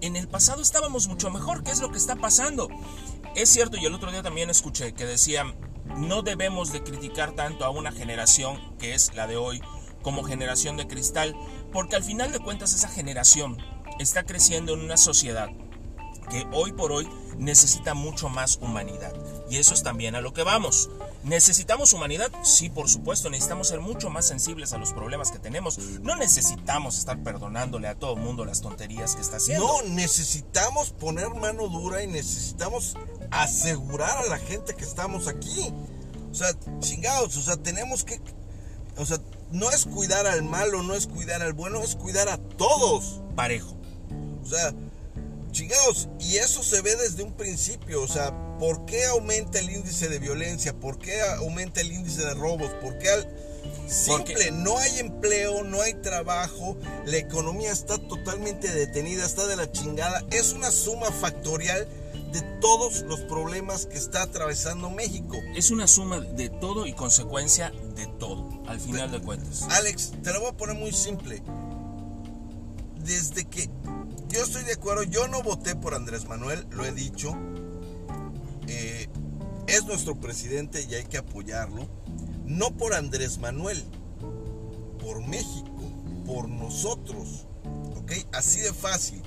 [0.00, 1.62] En el pasado estábamos mucho mejor.
[1.62, 2.68] ¿Qué es lo que está pasando?
[3.34, 5.54] Es cierto, y el otro día también escuché que decían,
[5.96, 9.62] no debemos de criticar tanto a una generación que es la de hoy
[10.02, 11.34] como generación de cristal,
[11.72, 13.58] porque al final de cuentas esa generación
[13.98, 15.48] está creciendo en una sociedad
[16.30, 17.08] que hoy por hoy
[17.38, 19.14] necesita mucho más humanidad.
[19.50, 20.90] Y eso es también a lo que vamos.
[21.24, 22.30] ¿Necesitamos humanidad?
[22.42, 25.78] Sí, por supuesto, necesitamos ser mucho más sensibles a los problemas que tenemos.
[26.00, 29.66] No necesitamos estar perdonándole a todo el mundo las tonterías que está haciendo.
[29.66, 32.96] No, necesitamos poner mano dura y necesitamos
[33.30, 35.72] asegurar a la gente que estamos aquí.
[36.30, 36.48] O sea,
[36.80, 38.20] chingados, o sea, tenemos que...
[38.98, 39.18] O sea,
[39.50, 43.22] no es cuidar al malo, no es cuidar al bueno, es cuidar a todos.
[43.34, 43.76] Parejo.
[44.42, 44.74] O sea,
[45.58, 50.08] chingados, y eso se ve desde un principio, o sea, ¿por qué aumenta el índice
[50.08, 50.72] de violencia?
[50.72, 52.70] ¿Por qué aumenta el índice de robos?
[52.80, 53.28] ¿Por qué al...
[53.88, 59.72] Simple, no hay empleo, no hay trabajo, la economía está totalmente detenida, está de la
[59.72, 60.22] chingada.
[60.30, 61.88] Es una suma factorial
[62.32, 65.38] de todos los problemas que está atravesando México.
[65.56, 69.62] Es una suma de todo y consecuencia de todo, al final de, cuentas.
[69.70, 71.42] Alex, te lo voy a poner muy simple.
[73.02, 73.70] Desde que
[74.28, 77.36] yo estoy de acuerdo, yo no voté por Andrés Manuel, lo he dicho.
[78.66, 79.08] Eh,
[79.66, 81.88] es nuestro presidente y hay que apoyarlo.
[82.44, 83.82] No por Andrés Manuel,
[84.98, 85.92] por México,
[86.26, 87.46] por nosotros.
[87.96, 88.12] ¿Ok?
[88.32, 89.22] Así de fácil.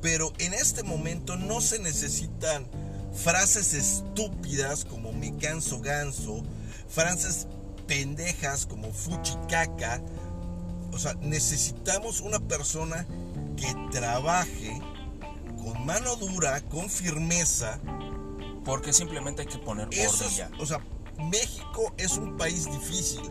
[0.00, 2.66] Pero en este momento no se necesitan
[3.14, 6.42] frases estúpidas como me canso ganso,
[6.88, 7.46] frases
[7.86, 10.02] pendejas como fuchicaca.
[10.92, 13.06] O sea, necesitamos una persona
[13.56, 14.80] que trabaje
[15.62, 17.80] con mano dura, con firmeza.
[18.64, 20.50] Porque simplemente hay que poner orden ya.
[20.58, 20.80] O sea,
[21.18, 23.22] México es un país difícil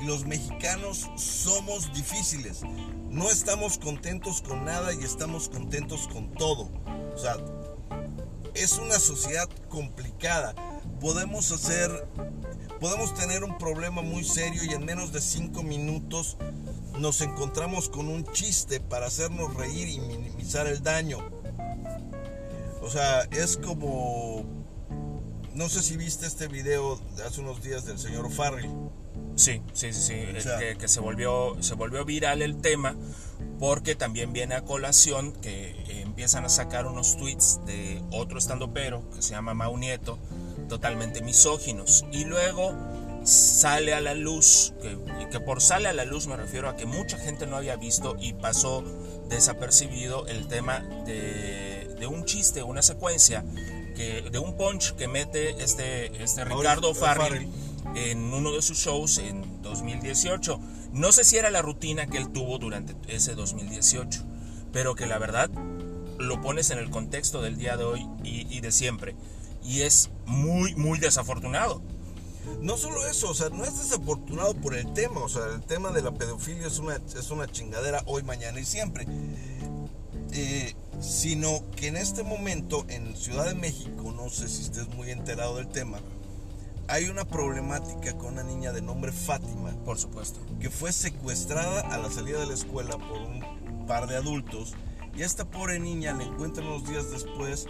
[0.00, 2.62] y los mexicanos somos difíciles.
[3.10, 6.70] No estamos contentos con nada y estamos contentos con todo.
[7.14, 7.36] O sea,
[8.54, 10.54] es una sociedad complicada.
[11.00, 12.08] Podemos hacer,
[12.80, 16.36] podemos tener un problema muy serio y en menos de cinco minutos
[16.98, 21.18] nos encontramos con un chiste para hacernos reír y minimizar el daño.
[22.82, 24.44] O sea, es como...
[25.54, 28.70] No sé si viste este video de hace unos días del señor Farrell.
[29.34, 30.14] Sí, sí, sí, sí.
[30.78, 32.96] que, se, volvió, se volvió viral el tema
[33.58, 39.08] porque también viene a colación que empiezan a sacar unos tweets de otro estando pero
[39.10, 40.18] que se llama Mau Nieto,
[40.68, 42.04] totalmente misóginos.
[42.12, 42.72] Y luego
[43.28, 44.98] sale a la luz, que,
[45.30, 48.16] que por sale a la luz me refiero a que mucha gente no había visto
[48.20, 48.82] y pasó
[49.28, 53.44] desapercibido el tema de, de un chiste, una secuencia,
[53.94, 57.48] que, de un punch que mete este, este Ricardo Farrell
[57.94, 60.60] en uno de sus shows en 2018.
[60.92, 64.24] No sé si era la rutina que él tuvo durante ese 2018,
[64.72, 65.50] pero que la verdad
[66.18, 69.14] lo pones en el contexto del día de hoy y, de siempre.
[69.64, 71.82] Y es muy, muy desafortunado.
[72.60, 75.90] No solo eso, o sea, no es desafortunado por el tema, o sea, el tema
[75.90, 79.06] de la pedofilia es una, es una chingadera hoy, mañana y siempre.
[80.32, 85.10] Eh, sino que en este momento en Ciudad de México, no sé si estés muy
[85.10, 86.00] enterado del tema,
[86.88, 89.72] hay una problemática con una niña de nombre Fátima.
[89.84, 90.40] Por supuesto.
[90.58, 94.74] Que fue secuestrada a la salida de la escuela por un par de adultos.
[95.14, 97.66] Y a esta pobre niña la encuentran unos días después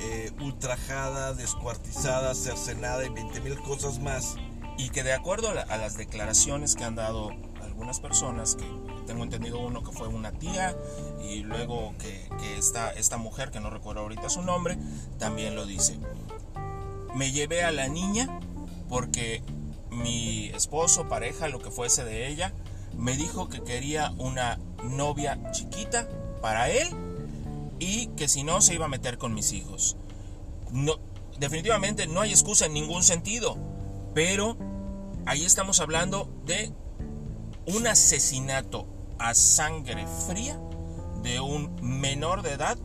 [0.00, 4.36] eh, ultrajada, descuartizada, cercenada y 20 mil cosas más.
[4.76, 7.30] Y que de acuerdo a, las declaraciones que han dado
[7.62, 8.64] algunas personas, que
[9.06, 10.76] tengo entendido uno que fue una tía
[11.22, 14.76] y luego que, que esta mujer, que no recuerdo ahorita su nombre,
[15.18, 15.98] también lo dice
[17.14, 18.40] me llevé a la niña
[18.88, 19.42] porque
[19.90, 22.52] mi esposo, pareja, lo que fuese de ella,
[22.96, 26.08] me dijo que quería una novia chiquita
[26.42, 26.88] para él
[27.84, 29.96] y que si no se iba a meter con mis hijos.
[30.70, 30.98] No,
[31.38, 33.56] definitivamente no hay excusa en ningún sentido,
[34.14, 34.56] pero
[35.26, 36.72] ahí estamos hablando de
[37.66, 38.86] un asesinato
[39.18, 40.58] a sangre fría
[41.22, 42.78] de un menor de edad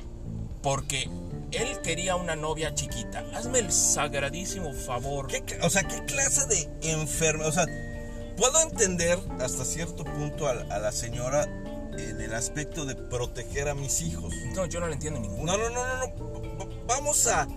[0.61, 1.09] porque
[1.51, 3.25] él quería una novia chiquita.
[3.33, 5.27] Hazme el sagradísimo favor.
[5.61, 7.47] o sea, ¿qué clase de enferma?
[7.47, 7.65] O sea,
[8.37, 11.47] puedo entender hasta cierto punto a, la señora
[12.05, 14.33] en el aspecto de proteger a mis hijos.
[14.55, 15.57] No, yo no le entiendo ninguno.
[15.57, 16.69] No, no, no, no, no.
[16.87, 17.47] Vamos a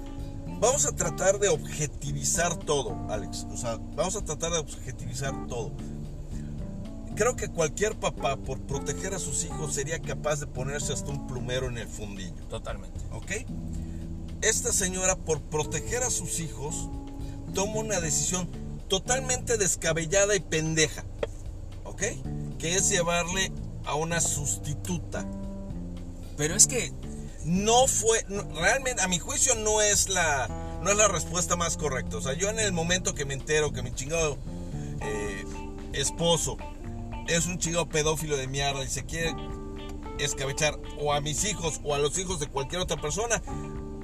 [0.63, 3.47] vamos a tratar de objetivizar todo, Alex.
[3.53, 5.73] O sea, vamos a tratar de objetivizar todo.
[7.17, 11.27] Creo que cualquier papá, por proteger a sus hijos, sería capaz de ponerse hasta un
[11.27, 12.43] plumero en el fundillo.
[12.49, 13.01] Totalmente.
[13.11, 13.33] ¿Ok?
[14.41, 16.89] Esta señora, por proteger a sus hijos,
[17.55, 18.49] toma una decisión
[18.89, 21.05] totalmente descabellada y pendeja.
[21.85, 22.03] ¿Ok?
[22.59, 23.53] Que es llevarle
[23.85, 25.27] a una sustituta.
[26.37, 26.93] Pero es que
[27.45, 30.47] No fue, no- realmente, a mi juicio, no es la,
[30.81, 32.17] no es la respuesta más correcta.
[32.19, 34.39] O sea, yo en el momento que me entero que mi chingado
[35.01, 35.45] eh,
[35.93, 36.57] esposo
[37.27, 39.35] es un chingado pedófilo de mierda y se quiere
[40.21, 43.43] escabechar o a mis hijos o a los hijos de cualquier otra persona,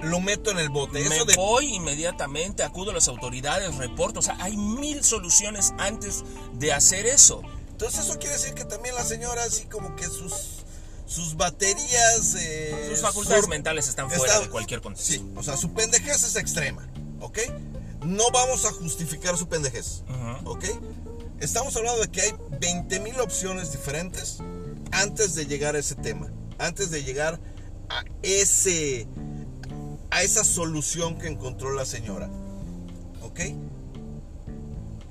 [0.03, 1.01] lo meto en el bote.
[1.09, 4.19] me de voy inmediatamente, acudo a las autoridades, reporto.
[4.19, 6.25] O sea, hay mil soluciones antes
[6.55, 7.43] de hacer eso.
[7.79, 10.65] Entonces eso quiere decir que también la señora así como que sus
[11.07, 15.13] sus baterías eh, Sus facultades sur- mentales están fuera está- de cualquier contexto.
[15.13, 16.89] Sí, o sea, su pendejez es extrema,
[17.21, 17.39] ¿ok?
[18.05, 20.03] No vamos a justificar su pendejez.
[20.45, 20.65] ¿ok?
[21.39, 24.39] Estamos hablando de que hay 20 mil opciones diferentes
[24.91, 27.39] antes de llegar a ese tema, antes de llegar
[27.91, 29.07] a ese
[30.11, 32.29] a esa solución que encontró la señora,
[33.23, 33.41] ¿ok?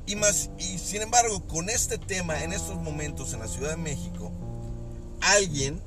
[0.07, 3.77] Y más, y sin embargo, con este tema en estos momentos en la Ciudad de
[3.77, 4.31] México,
[5.21, 5.81] alguien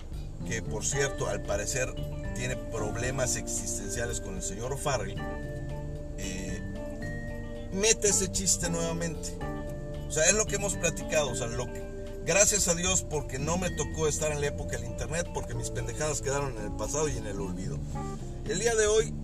[0.46, 1.94] que por cierto al parecer
[2.34, 5.18] tiene problemas existenciales con el señor Farrell,
[6.18, 6.60] eh,
[7.72, 9.38] mete ese chiste nuevamente.
[10.08, 11.30] O sea, es lo que hemos platicado.
[11.30, 11.82] O sea, lo que,
[12.26, 15.70] gracias a Dios porque no me tocó estar en la época del internet, porque mis
[15.70, 17.78] pendejadas quedaron en el pasado y en el olvido.
[18.46, 19.14] El día de hoy,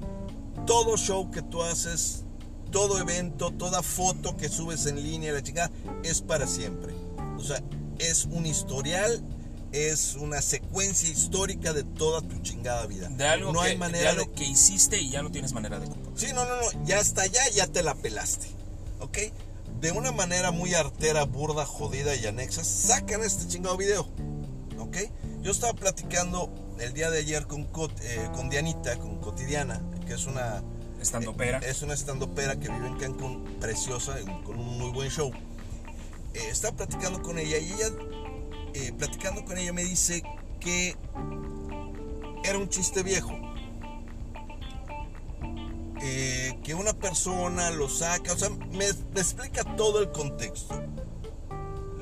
[0.67, 2.26] todo show que tú haces,
[2.71, 5.71] todo evento, toda foto que subes en línea, la chica,
[6.03, 6.95] es para siempre.
[7.39, 7.63] O sea,
[7.99, 9.23] es un historial,
[9.73, 13.09] es una secuencia histórica de toda tu chingada vida.
[13.09, 15.53] De algo, no que, hay de manera algo de- que hiciste y ya no tienes
[15.53, 16.13] manera de culpar.
[16.17, 18.47] Sí, no, no, no, ya está allá, ya te la pelaste.
[19.01, 19.19] ¿Ok?
[19.81, 24.09] De una manera muy artera, burda, jodida y anexa, sacan este chingado video.
[24.79, 24.97] ¿Ok?
[25.43, 26.51] Yo estaba platicando
[26.81, 30.63] el día de ayer con, Cot- eh, con Dianita, con Cotidiana, que es una
[31.07, 31.59] Estando pera.
[31.59, 35.31] es una estandopera que vive en Cancún, preciosa, con un muy buen show.
[36.35, 37.93] Eh, estaba platicando con ella y ella,
[38.75, 40.25] eh, platicando con ella, me dice
[40.59, 40.97] que
[42.43, 43.39] era un chiste viejo.
[46.03, 50.75] Eh, que una persona lo saca, o sea, me, me explica todo el contexto.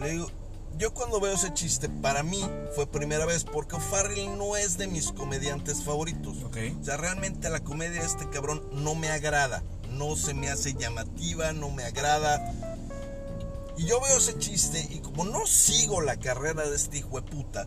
[0.00, 0.30] Le digo,
[0.76, 2.40] yo cuando veo ese chiste, para mí
[2.74, 6.42] fue primera vez porque O'Farrell no es de mis comediantes favoritos.
[6.44, 6.56] Ok.
[6.80, 9.62] O sea, realmente la comedia de este cabrón no me agrada.
[9.90, 12.52] No se me hace llamativa, no me agrada.
[13.76, 17.22] Y yo veo ese chiste y como no sigo la carrera de este hijo de
[17.22, 17.66] puta,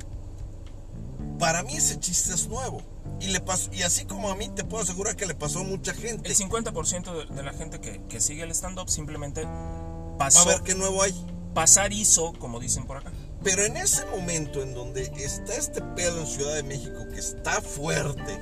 [1.39, 2.81] para mí ese chiste es nuevo.
[3.19, 5.63] Y, le pasó, y así como a mí, te puedo asegurar que le pasó a
[5.63, 6.29] mucha gente.
[6.29, 10.61] El 50% de, de la gente que, que sigue el stand-up simplemente A pasó, ver
[10.61, 11.13] qué nuevo hay.
[11.57, 13.11] Pasar hizo, como dicen por acá.
[13.43, 17.61] Pero en ese momento en donde está este pedo en Ciudad de México que está
[17.61, 18.37] fuerte,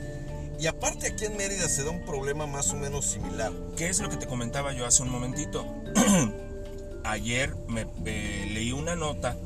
[0.59, 3.53] y aparte aquí en Mérida se da un problema más o menos similar.
[3.77, 5.65] ¿Qué es lo que te comentaba yo hace un momentito?
[7.05, 9.37] Ayer me eh, leí una nota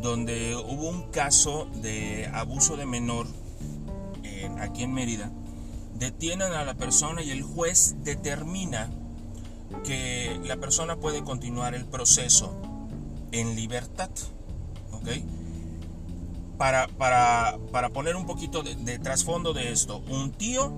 [0.00, 3.26] donde hubo un caso de abuso de menor
[4.22, 5.32] en- aquí en Mérida.
[5.98, 8.92] Detienen a la persona y el juez determina
[9.82, 12.67] que la persona puede continuar el proceso
[13.32, 14.10] en libertad.
[14.92, 15.08] ¿Ok?
[16.56, 20.72] Para, para, para poner un poquito de, de trasfondo de esto, un tío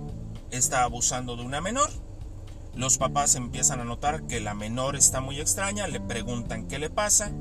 [0.50, 1.90] está abusando de una menor.
[2.74, 6.90] Los papás empiezan a notar que la menor está muy extraña, le preguntan qué le
[6.90, 7.32] pasa.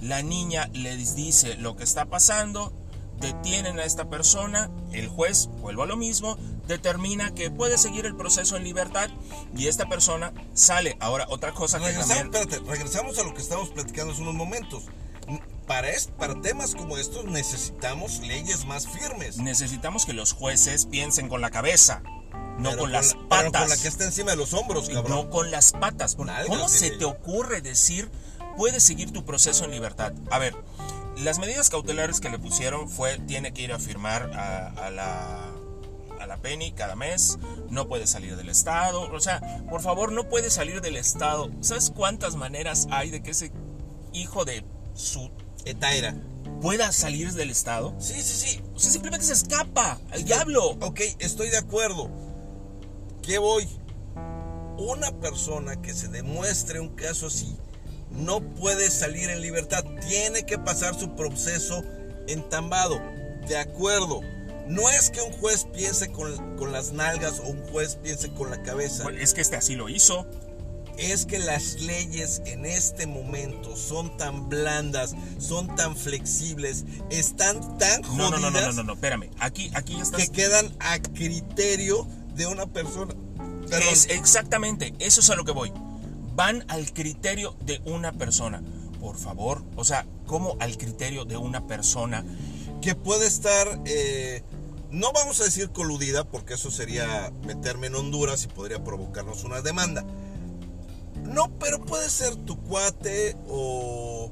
[0.00, 2.72] La niña les dice lo que está pasando,
[3.20, 6.36] detienen a esta persona, el juez, vuelvo a lo mismo,
[6.66, 9.08] determina que puede seguir el proceso en libertad
[9.56, 10.96] y esta persona sale.
[11.00, 12.42] Ahora, otra cosa que Regresamos, también...
[12.44, 14.84] espérate, regresamos a lo que estábamos platicando hace unos momentos.
[15.66, 19.38] Para, es- para temas como estos necesitamos leyes más firmes.
[19.38, 22.02] Necesitamos que los jueces piensen con la cabeza,
[22.58, 23.60] no Pero con las la- pero patas.
[23.62, 25.10] con la que está encima de los hombros, cabrón.
[25.24, 26.14] No con las patas.
[26.14, 28.10] porque Nalgas, ¿Cómo se te ocurre decir
[28.56, 30.12] puedes seguir tu proceso en libertad?
[30.30, 30.54] A ver,
[31.16, 35.52] las medidas cautelares que le pusieron fue tiene que ir a firmar a, a la
[36.20, 37.38] a la Penny cada mes,
[37.70, 41.50] no puede salir del estado, o sea, por favor, no puede salir del estado.
[41.60, 43.52] ¿Sabes cuántas maneras hay de que ese
[44.12, 44.64] hijo de
[44.94, 45.30] su
[45.64, 46.14] Etaira.
[46.60, 47.94] pueda salir del estado?
[47.98, 48.62] Sí, sí, sí.
[48.74, 50.70] O sea, simplemente se escapa al diablo.
[50.80, 52.10] Ok, estoy de acuerdo.
[53.22, 53.68] ¿Qué voy?
[54.78, 57.56] Una persona que se demuestre un caso así
[58.16, 59.84] no puede salir en libertad.
[60.08, 61.82] Tiene que pasar su proceso
[62.26, 63.00] entambado.
[63.48, 64.20] De acuerdo.
[64.68, 68.50] No es que un juez piense con, con las nalgas o un juez piense con
[68.50, 69.04] la cabeza.
[69.04, 70.26] Pues es que este así lo hizo.
[70.98, 78.02] Es que las leyes en este momento son tan blandas, son tan flexibles, están tan
[78.02, 79.30] jodidas No, no, no, no, no, no, no, espérame.
[79.38, 80.20] Aquí, aquí ya estás.
[80.20, 83.14] que quedan a criterio de una persona.
[83.68, 83.88] Perdón.
[83.92, 85.70] Es exactamente, eso es a lo que voy.
[86.36, 88.62] Van al criterio de una persona.
[89.00, 92.24] Por favor, o sea, ¿cómo al criterio de una persona?
[92.80, 94.42] que puede estar, eh,
[94.90, 99.60] no vamos a decir coludida, porque eso sería meterme en Honduras y podría provocarnos una
[99.60, 100.04] demanda.
[101.24, 104.30] No, pero puede ser tu cuate o,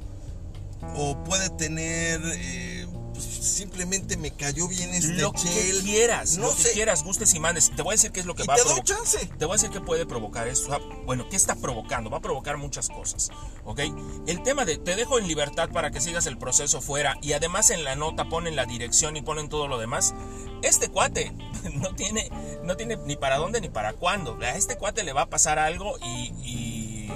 [0.97, 5.41] o puede tener, eh, pues, simplemente me cayó bien este lo que
[5.85, 6.73] quieras, no lo que sé.
[6.73, 7.71] quieras, gustes y mandes.
[7.75, 8.97] Te voy a decir qué es lo que Y va a te doy provocar.
[8.99, 9.27] chance.
[9.39, 10.79] Te voy a decir que puede provocar esto.
[11.07, 12.11] Bueno, ¿qué está provocando?
[12.11, 13.31] Va a provocar muchas cosas.
[13.65, 13.81] ¿Ok?
[14.27, 17.71] El tema de te dejo en libertad para que sigas el proceso fuera y además
[17.71, 20.15] en la nota ponen la dirección y ponen todo lo demás.
[20.63, 21.33] Este cuate
[21.75, 22.31] no tiene,
[22.65, 24.39] no tiene ni para dónde ni para cuándo.
[24.43, 27.13] A este cuate le va a pasar algo y, y,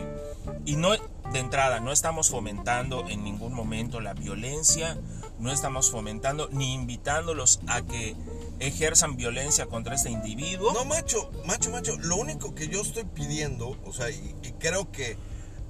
[0.65, 0.91] y no,
[1.33, 4.97] de entrada, no estamos fomentando en ningún momento la violencia,
[5.39, 8.17] no estamos fomentando ni invitándolos a que
[8.59, 10.73] ejerzan violencia contra este individuo.
[10.73, 11.97] No, macho, macho, macho.
[11.99, 15.17] Lo único que yo estoy pidiendo, o sea, y, y creo que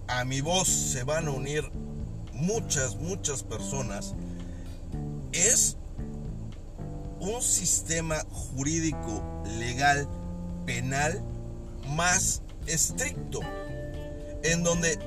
[0.07, 1.71] a mi voz se van a unir
[2.33, 4.15] muchas, muchas personas,
[5.33, 5.77] es
[7.21, 10.09] un sistema jurídico, legal,
[10.65, 11.23] penal
[11.89, 13.41] más estricto,
[14.43, 14.99] en donde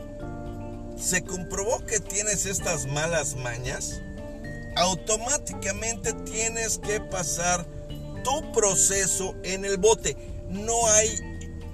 [0.98, 4.02] se comprobó que tienes estas malas mañas,
[4.76, 7.66] automáticamente tienes que pasar
[8.24, 10.16] tu proceso en el bote.
[10.50, 11.10] No hay,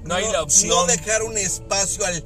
[0.03, 0.69] No hay la opción.
[0.69, 2.23] no dejar un espacio al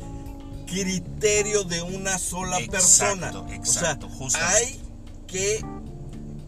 [0.68, 3.56] criterio de una sola Exacto, persona.
[3.56, 4.56] exacto, o sea, justamente.
[4.66, 4.82] hay
[5.28, 5.66] que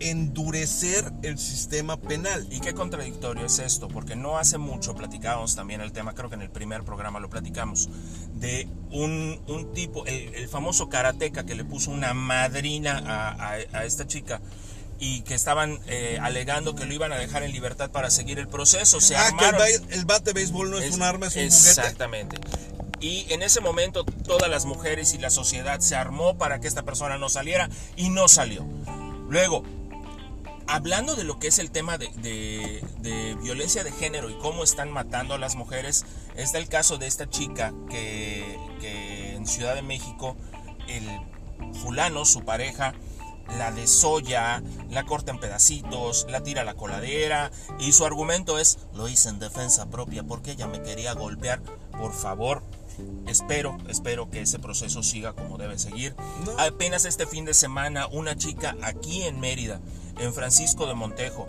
[0.10, 2.48] endurecer el sistema penal.
[2.52, 6.36] Y qué contradictorio es esto, porque no hace mucho platicábamos también el tema, creo que
[6.36, 7.90] en el primer programa lo platicamos,
[8.36, 13.78] de un, un tipo, el, el famoso karateca que le puso una madrina a, a-
[13.80, 14.42] a esta chica
[15.00, 18.48] y que estaban eh, alegando que lo iban a dejar en libertad para seguir el
[18.48, 19.02] proceso.
[19.02, 19.46] Se ah, que
[19.76, 21.70] el, el bat de béisbol no es, Es- un arma, es un juguete.
[21.70, 22.38] Exactamente.
[23.02, 26.84] Y en ese momento todas las mujeres y la sociedad se armó para que esta
[26.84, 28.66] persona no saliera y no salió.
[29.30, 29.64] Luego,
[30.68, 34.64] hablando de lo que es el tema de, de- de violencia de género y cómo
[34.64, 36.06] están matando a las mujeres,
[36.36, 40.36] está el caso de esta chica que, que en Ciudad de México,
[40.88, 41.08] el
[41.82, 42.94] fulano, su pareja,
[43.58, 48.80] la desolla, la corta en pedacitos, la tira a la coladera y su argumento es,
[48.94, 51.62] lo hice en defensa propia porque ella me quería golpear.
[51.92, 52.64] Por favor,
[53.28, 56.16] espero, espero que ese proceso siga como debe seguir.
[56.58, 59.82] Apenas este fin de semana, una chica aquí en Mérida,
[60.18, 61.48] en Francisco de Montejo,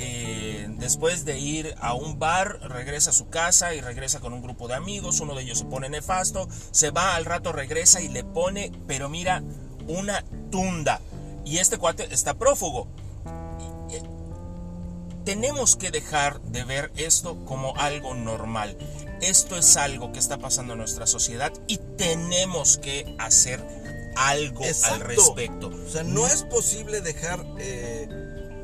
[0.00, 4.42] eh, después de ir a un bar, regresa a su casa y regresa con un
[4.42, 8.08] grupo de amigos, uno de ellos se pone nefasto, se va al rato, regresa y
[8.08, 9.42] le pone, pero mira,
[9.88, 11.00] una tunda.
[11.44, 12.86] Y este cuate está prófugo.
[13.90, 14.02] Eh,
[15.24, 18.78] Tenemos que dejar de ver esto como algo normal.
[19.20, 23.77] Esto es algo que está pasando en nuestra sociedad y tenemos que hacer
[24.18, 25.68] algo al respecto.
[25.68, 27.44] O sea, no es posible dejar.
[27.58, 28.08] eh,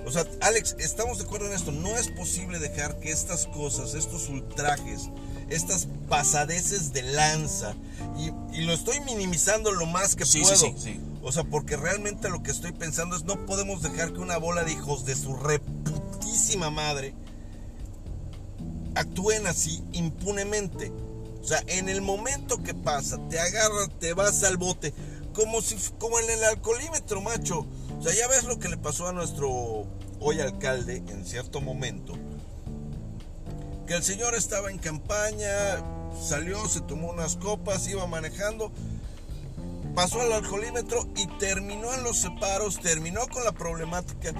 [0.06, 1.72] o sea, Alex, estamos de acuerdo en esto.
[1.72, 5.08] No es posible dejar que estas cosas, estos ultrajes,
[5.48, 7.74] estas pasadeces de lanza,
[8.18, 10.56] y, y lo estoy minimizando lo más que Sí, puedo.
[10.56, 11.00] sí, sí.
[11.22, 14.62] O sea, porque realmente lo que estoy pensando es no podemos dejar que una bola
[14.64, 17.14] de hijos de su reputísima madre
[18.94, 20.92] actúen así impunemente.
[21.42, 24.94] O sea, en el momento que pasa, te agarras, te vas al bote,
[25.34, 27.66] como si como en el alcoholímetro, macho.
[27.98, 29.86] O sea, ya ves lo que le pasó a nuestro
[30.20, 32.14] hoy alcalde en cierto momento.
[33.86, 35.50] Que el señor estaba en campaña,
[36.18, 38.72] salió, se tomó unas copas, iba manejando,
[39.94, 44.32] pasó al alcoholímetro y terminó en los separos, terminó con la problemática,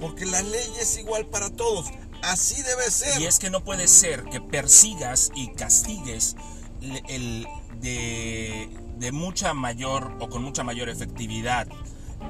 [0.00, 1.88] porque la ley es igual para todos.
[2.22, 3.20] Así debe ser.
[3.20, 6.36] Y es que no puede ser que persigas y castigues
[6.80, 7.46] el, el
[7.80, 11.68] de, de mucha mayor o con mucha mayor efectividad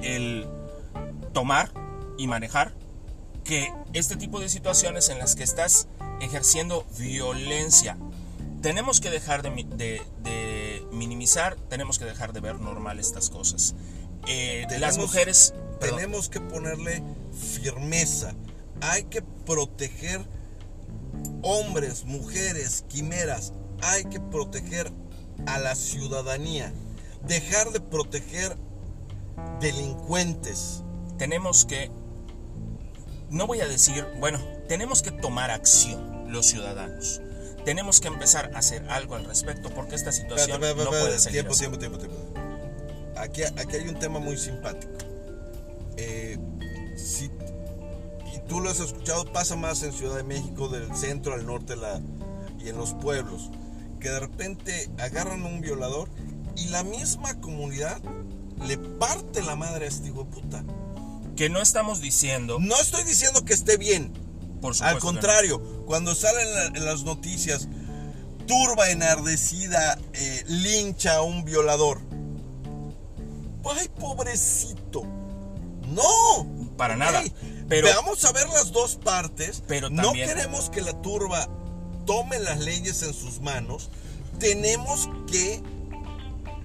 [0.03, 0.47] el
[1.33, 1.71] tomar
[2.19, 2.73] y manejar
[3.45, 5.89] que este tipo de situaciones en las que estás
[6.21, 7.97] ejerciendo violencia.
[8.63, 13.75] Tenemos que dejar de, de- de minimizar, tenemos que dejar de ver normal estas cosas.
[14.27, 15.55] Eh, las mujeres...
[15.79, 15.99] perdón.
[15.99, 17.03] tenemos que ponerle
[17.33, 18.35] firmeza.
[18.81, 20.21] Hay que proteger
[21.43, 23.53] hombres, mujeres, quimeras.
[23.83, 24.91] Hay que proteger
[25.47, 26.73] a la ciudadanía.
[27.27, 28.57] Dejar de proteger
[29.61, 30.83] delincuentes.
[31.19, 31.91] tenemos que
[33.31, 37.21] no voy a decir, bueno, tenemos que tomar acción los ciudadanos.
[37.65, 41.19] Tenemos que empezar a hacer algo al respecto porque esta situación Espérate, espérate, no puede
[41.19, 41.61] seguir tiempo, así.
[41.61, 42.17] tiempo, tiempo, tiempo.
[43.17, 44.93] Aquí, aquí hay un tema muy simpático.
[45.97, 46.39] Eh,
[46.97, 51.45] si, y tú lo has escuchado, pasa más en Ciudad de México, del centro al
[51.45, 52.01] norte la,
[52.61, 53.51] y en los pueblos,
[54.07, 56.09] que de repente agarran a un violador
[56.55, 58.01] y la misma comunidad
[58.65, 60.65] le parte la madre a este hijo de puta.
[61.35, 64.13] Que no estamos diciendo, No estoy diciendo que esté bien,
[64.61, 65.01] por supuesto, al no.
[65.01, 67.67] contrario, cuando salen la- en las noticias,
[68.47, 71.99] turba enardecida eh, lincha a un violador.
[73.65, 75.03] Ay, pobrecito.
[75.89, 76.47] No.
[76.77, 77.25] Para nada.
[77.69, 79.65] Pero Vamos a ver las dos partes.
[79.67, 81.49] Pero no queremos que la turba
[82.07, 83.91] tome las leyes en sus manos.
[84.39, 85.63] Tenemos que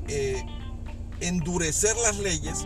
[0.07, 0.43] eh,
[1.19, 2.65] endurecer las leyes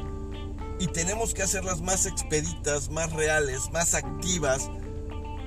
[0.79, 4.69] y tenemos que hacerlas más expeditas, más reales, más activas,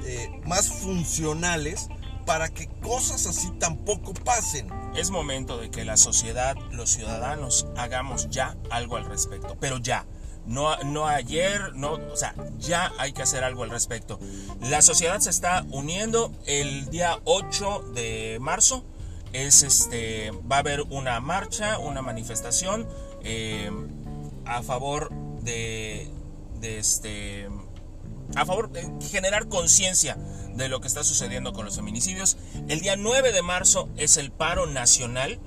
[0.05, 1.89] eh, más funcionales
[2.25, 4.69] para que cosas así tampoco pasen.
[4.97, 9.57] es momento de que la sociedad, los ciudadanos, hagamos ya algo al respecto.
[9.61, 10.07] Pero ya.
[10.49, 14.19] No, no ayer, no, o sea, ya hay que hacer algo al respecto.
[14.63, 18.83] La sociedad se está uniendo el día 8 de marzo.
[19.35, 22.89] Es este, va a haber una marcha, una manifestación
[23.23, 23.71] eh,
[24.47, 25.11] a favor
[25.43, 26.11] de,
[26.61, 27.47] de este,
[28.35, 30.17] a favor de generar conciencia
[30.55, 32.39] de lo que está sucediendo con los feminicidios.
[32.69, 35.39] El día 9 de marzo es el paro nacional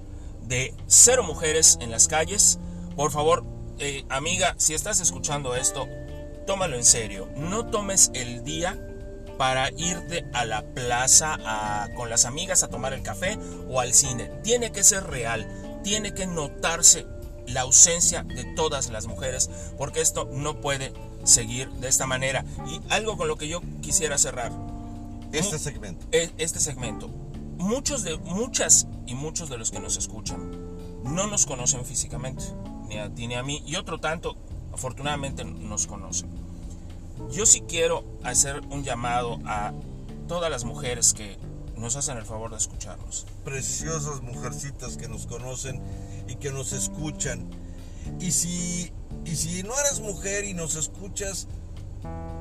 [0.47, 2.59] de cero mujeres en las calles.
[2.95, 3.43] Por favor,
[3.81, 5.87] eh, amiga, si estás escuchando esto,
[6.47, 7.27] tómalo en serio.
[7.35, 8.79] No tomes el día
[9.37, 13.37] para irte a la plaza a- con las amigas a tomar el café
[13.69, 14.31] o al cine.
[14.43, 15.47] Tiene que ser real,
[15.83, 17.05] tiene que notarse
[17.47, 22.45] la ausencia de todas las mujeres, porque esto no puede seguir de esta manera.
[22.67, 24.51] Y algo con lo que yo quisiera cerrar,
[25.31, 26.05] Este segmento.
[26.11, 27.07] e- este segmento.
[27.57, 30.51] Muchos de, muchas y muchos de los que nos escuchan
[31.03, 32.43] no nos conocen físicamente,
[32.91, 34.35] ni a ti ni a mí, y otro tanto,
[34.73, 36.29] afortunadamente, nos conocen.
[37.31, 39.71] Yo sí quiero hacer un llamado a
[40.27, 41.37] todas las mujeres que
[41.77, 43.25] nos hacen el favor de escucharnos.
[43.45, 45.81] preciosas mujercitas que nos conocen
[46.27, 47.49] y que nos escuchan.
[48.19, 48.91] Y si,
[49.25, 51.47] y si no eres mujer y nos escuchas,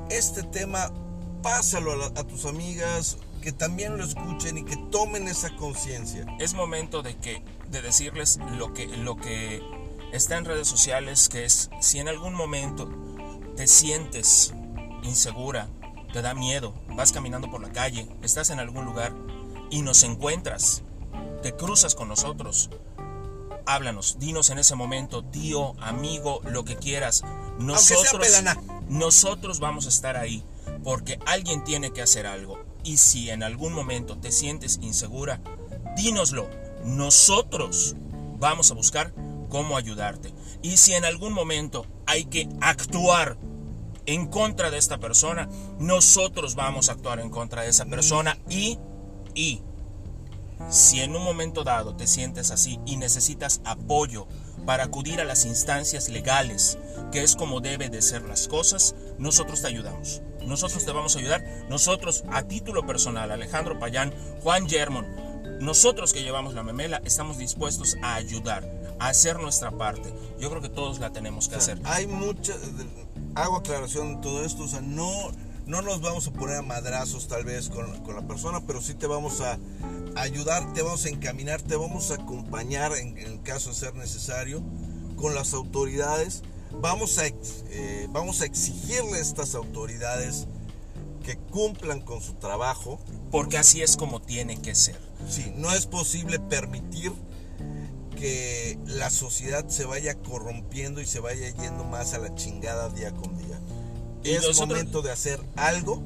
[0.09, 0.91] este tema
[1.41, 6.25] pásalo a, la- a tus amigas, que también lo escuchen y que tomen esa conciencia.
[6.39, 7.41] es momento de que
[7.71, 9.61] de decirles lo que lo que
[10.11, 12.89] está en redes sociales que es si en algún momento
[13.55, 14.53] te sientes
[15.03, 15.69] insegura
[16.13, 19.13] te da miedo vas caminando por la calle estás en algún lugar
[19.69, 20.83] y nos encuentras
[21.41, 22.69] te cruzas con nosotros
[23.65, 27.23] háblanos dinos en ese momento tío amigo lo que quieras
[27.57, 28.27] nosotros
[28.87, 30.43] nosotros vamos a estar ahí
[30.83, 32.59] porque alguien tiene que hacer algo.
[32.83, 35.39] Y si en algún momento te sientes insegura,
[35.95, 36.49] dínoslo.
[36.83, 37.95] Nosotros
[38.39, 39.13] vamos a buscar
[39.51, 40.33] cómo ayudarte.
[40.63, 43.37] Y si en algún momento hay que actuar
[44.07, 45.47] en contra de esta persona,
[45.77, 48.37] nosotros vamos a actuar en contra de esa persona.
[48.49, 48.79] Y,
[49.35, 49.61] y,
[50.69, 54.27] si en un momento dado te sientes así y necesitas apoyo
[54.65, 56.77] para acudir a las instancias legales,
[57.11, 60.21] que es como debe de ser las cosas, nosotros te ayudamos.
[60.45, 61.43] Nosotros te vamos a ayudar.
[61.69, 65.05] Nosotros, a título personal, Alejandro Payán, Juan Germon,
[65.61, 68.63] nosotros que llevamos la memela, estamos dispuestos a ayudar,
[69.09, 70.13] hacer nuestra parte.
[70.39, 71.79] Yo creo que todos la tenemos que hacer.
[71.85, 72.53] Hay mucha.
[73.35, 75.31] Hago aclaración en todo esto, o sea, no,
[75.65, 78.93] no nos vamos a poner a madrazos tal vez con, con la persona, pero sí
[78.93, 79.57] te vamos a
[80.15, 84.61] ayudar, te vamos a encaminar, te vamos a acompañar en, en caso de ser necesario
[85.15, 86.43] con las autoridades.
[86.81, 90.47] Vamos a, eh, vamos a exigirle a estas autoridades
[91.23, 92.99] que cumplan con su trabajo.
[93.31, 94.99] Porque así es como tiene que ser.
[95.29, 97.13] Sí, no es posible permitir
[98.21, 103.11] que la sociedad se vaya corrompiendo y se vaya yendo más a la chingada día
[103.11, 103.59] con día.
[104.23, 106.03] Y es nosotros- momento de hacer algo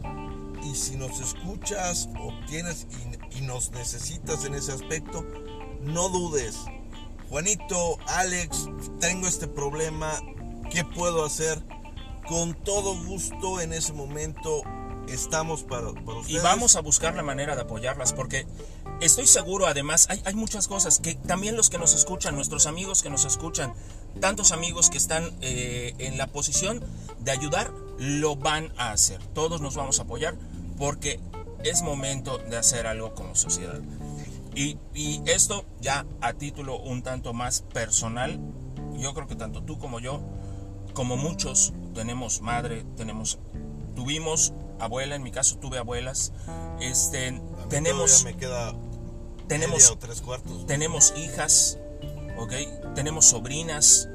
[0.63, 2.87] y si nos escuchas o tienes
[3.33, 5.25] y, y nos necesitas en ese aspecto,
[5.81, 6.55] no dudes.
[7.29, 8.69] Juanito, Alex,
[9.01, 10.13] tengo este problema,
[10.71, 11.61] ¿qué puedo hacer?
[12.29, 14.61] Con todo gusto en ese momento
[15.07, 16.43] estamos para, para Y ustedes.
[16.43, 18.45] vamos a buscar la manera de apoyarlas porque
[19.01, 23.03] estoy seguro, además, hay, hay muchas cosas que también los que nos escuchan, nuestros amigos
[23.03, 23.73] que nos escuchan,
[24.19, 26.83] tantos amigos que están eh, en la posición
[27.19, 29.19] de ayudar, lo van a hacer.
[29.33, 30.35] Todos nos vamos a apoyar
[30.77, 31.19] porque
[31.63, 33.81] es momento de hacer algo como sociedad.
[34.53, 38.39] Y, y esto ya a título un tanto más personal,
[38.97, 40.21] yo creo que tanto tú como yo,
[40.93, 43.39] como muchos, tenemos madre, tenemos
[43.95, 46.31] tuvimos abuela, en mi caso tuve abuelas,
[46.79, 47.29] este,
[47.63, 48.73] A tenemos, todavía me queda
[49.47, 50.65] tenemos o tres cuartos.
[50.67, 51.77] tenemos hijas,
[52.37, 52.53] ¿ok?
[52.95, 54.09] Tenemos sobrinas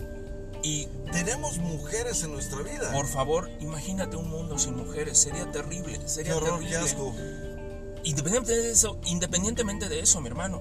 [0.63, 2.93] y Tenemos mujeres en nuestra vida.
[2.93, 6.77] por favor, imagínate un mundo sin mujeres, sería terrible, Qué sería qué terrible.
[6.77, 7.15] asco.
[8.03, 10.61] Independientemente de eso, independientemente de eso, mi hermano,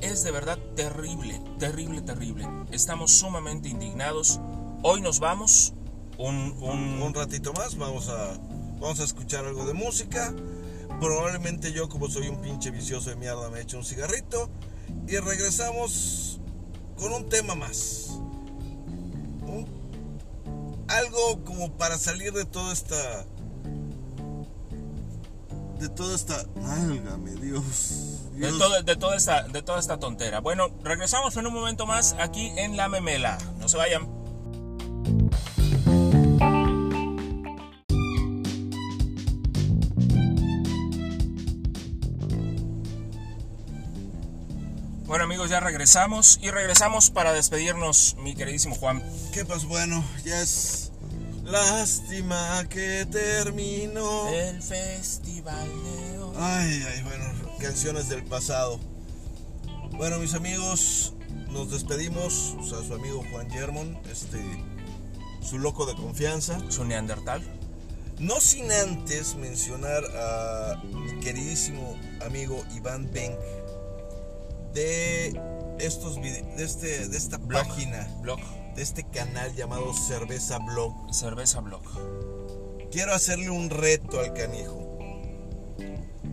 [0.00, 2.48] es de verdad terrible, terrible, terrible.
[2.70, 4.40] Estamos sumamente indignados.
[4.82, 5.72] Hoy nos vamos
[6.18, 8.32] un, un- Un ratito más vamos a,
[8.80, 10.34] vamos a escuchar algo de música.
[11.00, 14.48] Probablemente yo, como soy un pinche vicioso de mierda, me echo un cigarrito.
[15.06, 16.40] Y regresamos
[16.96, 18.08] con un tema más.
[19.46, 19.66] Un-
[20.88, 23.24] algo como para salir de toda esta.
[25.78, 26.44] De toda esta.
[26.56, 28.22] Válgame Dios.
[28.32, 28.58] de, Dios.
[28.58, 30.40] todo- de toda esta, de toda esta tontera.
[30.40, 33.38] Bueno, regresamos en un momento más aquí en La Memela.
[33.58, 34.17] No se vayan.
[45.48, 49.02] Amigos, ya regresamos y regresamos para despedirnos, mi queridísimo Juan.
[49.32, 50.04] ¿Qué pues bueno?
[50.24, 50.92] Ya es.
[51.44, 54.28] Lástima que terminó.
[54.28, 56.36] El festival de hoy.
[56.38, 57.24] Ay, ay, bueno,
[57.60, 58.78] canciones del pasado.
[59.92, 61.14] Bueno, mis amigos,
[61.50, 62.54] nos despedimos.
[62.58, 64.38] O sea, su amigo Juan Germon, este,
[65.40, 66.60] su loco de confianza.
[66.68, 67.42] Su neandertal.
[68.18, 73.36] No sin antes mencionar a mi queridísimo amigo Iván Benk
[74.74, 75.40] de
[75.80, 77.66] estos de este de esta Blog.
[77.66, 78.38] página, Blog.
[78.74, 81.12] de este canal llamado Cerveza Blog.
[81.12, 81.82] Cerveza Blog.
[82.90, 84.84] Quiero hacerle un reto al canijo.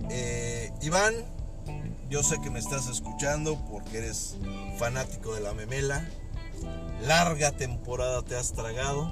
[0.10, 1.14] Eh, Iván,
[2.10, 4.38] yo sé que me estás escuchando porque eres
[4.78, 6.08] fanático de la memela.
[7.02, 9.12] Larga temporada te has tragado.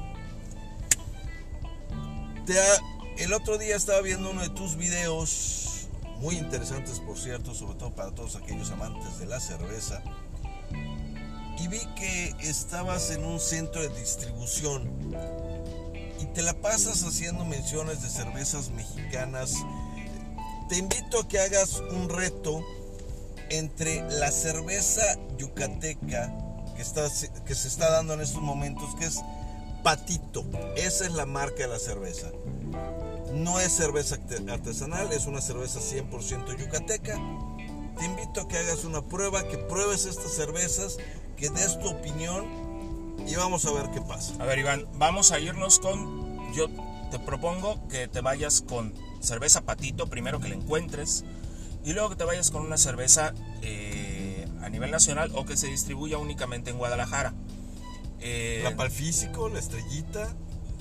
[2.45, 2.81] Te ha-
[3.17, 5.62] el otro día estaba viendo uno de tus videos,
[6.23, 10.01] muy interesantes por cierto, sobre todo para todos aquellos amantes de la cerveza.
[11.59, 14.89] Y vi que estabas en un centro de distribución
[16.21, 19.53] y te la pasas haciendo menciones de cervezas mexicanas,
[20.69, 22.65] te invito a que hagas un reto
[23.49, 25.03] entre la cerveza
[25.37, 26.33] yucateca
[26.77, 27.05] que, está,
[27.45, 29.19] que se está dando en estos momentos, que es
[29.83, 30.45] Patito.
[30.77, 32.31] Esa es la marca de la cerveza.
[33.33, 37.19] No es cerveza arte- artesanal, es una cerveza 100% yucateca.
[37.97, 40.97] Te invito a que hagas una prueba, que pruebes estas cervezas,
[41.37, 42.45] que des tu opinión
[43.27, 44.33] y vamos a ver qué pasa.
[44.39, 46.53] A ver, Iván, vamos a irnos con.
[46.53, 46.67] Yo
[47.11, 51.23] te propongo que te vayas con cerveza patito, primero que la encuentres,
[51.85, 55.67] y luego que te vayas con una cerveza eh, a nivel nacional o que se
[55.67, 57.33] distribuya únicamente en Guadalajara.
[58.19, 60.33] Eh, La pal físico, la estrellita.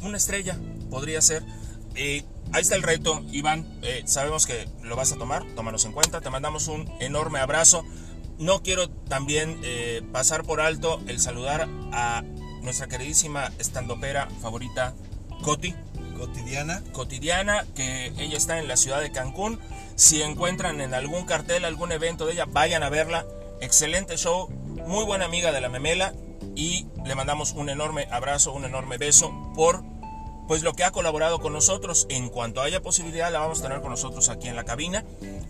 [0.03, 0.59] una estrella
[0.91, 1.43] podría ser.
[1.95, 3.67] Eh, ahí está el reto, Iván.
[3.83, 6.21] Eh, sabemos que lo vas a tomar, tómanos en cuenta.
[6.21, 7.85] Te mandamos un enorme abrazo.
[8.39, 12.23] No quiero también eh, pasar por alto el saludar a
[12.63, 14.95] nuestra queridísima estandopera favorita,
[15.43, 15.75] Coti,
[16.17, 16.83] cotidiana.
[16.93, 19.59] cotidiana, que ella está en la ciudad de Cancún.
[19.97, 23.27] Si encuentran en algún cartel, algún evento de ella, vayan a verla.
[23.61, 24.49] Excelente show,
[24.87, 26.15] muy buena amiga de la memela
[26.55, 29.85] y le mandamos un enorme abrazo, un enorme beso por
[30.49, 32.07] pues lo que ha colaborado con nosotros.
[32.11, 35.05] En cuanto haya posibilidad, la vamos a tener con nosotros aquí en la cabina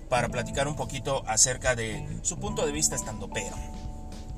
[0.08, 3.56] para platicar un poquito acerca de su punto de vista estando pero.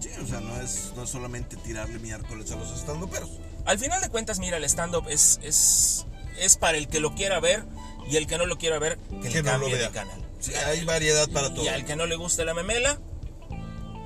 [0.01, 3.31] Sí, o sea, no es, no es solamente tirarle miércoles a los estandoperos.
[3.65, 6.05] Al final de cuentas, mira, el stand-up es, es,
[6.39, 7.65] es para el que lo quiera ver
[8.11, 9.91] y el que no lo quiera ver, que, Que le no lo cambie de vea.
[9.93, 10.23] canal.
[10.41, 11.65] Sí, hay variedad para todo.
[11.65, 12.99] Y al que no le guste la memela,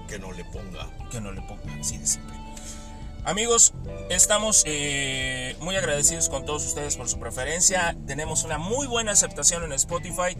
[0.06, 0.88] Que no le ponga.
[1.10, 2.36] que no le ponga así de simple.
[3.28, 3.74] Amigos,
[4.08, 7.94] estamos eh, muy agradecidos con todos ustedes por su preferencia.
[8.06, 10.34] Tenemos una muy buena aceptación en Spotify.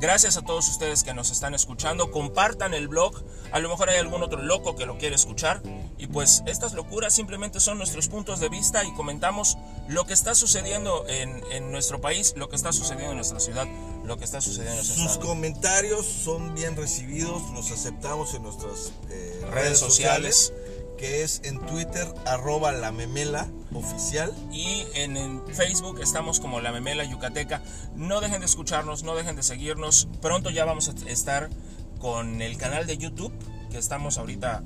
[0.00, 2.10] Gracias a todos ustedes que nos están escuchando.
[2.10, 3.22] Compartan el blog.
[3.52, 5.62] A lo mejor hay algún otro loco que lo quiere escuchar.
[5.98, 10.34] Y pues estas locuras simplemente son nuestros puntos de vista y comentamos lo que está
[10.34, 13.68] sucediendo en, en nuestro país, lo que está sucediendo en nuestra ciudad,
[14.04, 15.28] lo que está sucediendo en nuestro Sus estado.
[15.28, 20.71] comentarios son bien recibidos, los aceptamos en nuestras eh, redes, Redes sociales, sociales.
[20.98, 24.32] Que es en Twitter, arroba la memela oficial.
[24.52, 27.62] Y en, en Facebook estamos como La Memela Yucateca.
[27.96, 30.08] No dejen de escucharnos, no dejen de seguirnos.
[30.20, 31.50] Pronto ya vamos a estar
[31.98, 33.32] con el canal de YouTube,
[33.70, 34.62] que estamos ahorita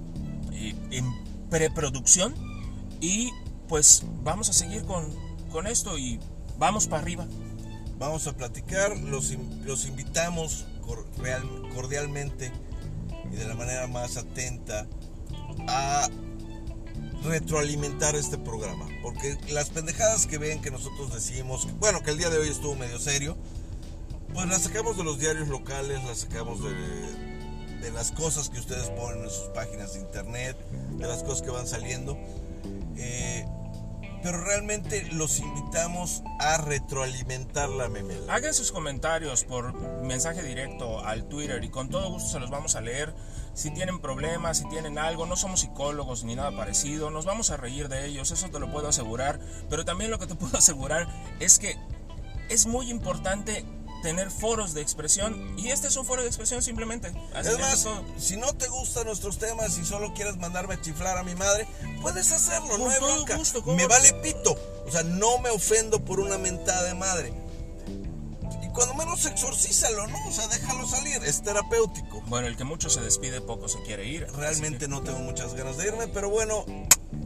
[0.53, 1.05] eh, en
[1.51, 2.35] preproducción.
[3.01, 3.31] Y
[3.69, 5.07] pues vamos a seguir con,
[5.51, 6.21] con esto y
[6.59, 7.27] vamos para arriba.
[7.99, 9.33] Vamos a platicar, los,
[9.65, 10.67] los invitamos
[11.75, 12.53] cordialmente
[13.33, 14.87] y de la manera más atenta
[15.67, 16.09] a
[17.25, 18.87] retroalimentar este programa.
[19.03, 22.75] Porque las pendejadas que ven que nosotros decimos, bueno, que el día de hoy estuvo
[22.75, 23.37] medio serio,
[24.33, 26.71] pues las sacamos de los diarios locales, las sacamos de,
[27.81, 30.57] de las cosas que ustedes ponen en sus páginas de internet,
[30.99, 32.19] de las cosas que van saliendo.
[32.97, 33.45] Eh,
[34.23, 38.35] pero realmente los invitamos a retroalimentar la memela.
[38.35, 42.75] Hagan sus comentarios por mensaje directo al Twitter y con todo gusto se los vamos
[42.75, 43.15] a leer.
[43.57, 47.57] Si tienen problemas, si tienen algo, no somos psicólogos ni nada parecido, nos vamos a
[47.57, 49.41] reír de ellos, eso te lo puedo asegurar.
[49.71, 51.09] Pero también lo que te puedo asegurar
[51.41, 51.75] es que
[52.51, 53.65] es muy importante
[54.03, 57.09] tener foros de expresión y este es un foro de expresión simplemente.
[57.35, 57.89] Así Es más,
[58.19, 61.67] si no te gustan nuestros temas y solo quieres mandarme a chiflar a mi madre,
[62.03, 63.37] puedes hacerlo, Con no hay bronca.
[63.37, 64.55] gusto, ¿cómo me vale pito.
[64.87, 67.33] O sea, no me ofendo por una mentada de madre.
[68.77, 70.29] Cuando menos exorcízalo, ¿no?
[70.29, 72.21] O sea, déjalo salir, es terapéutico.
[72.27, 74.27] Bueno, el que mucho se despide, poco se quiere ir.
[74.37, 76.67] Realmente no tengo muchas ganas de irme, pero bueno,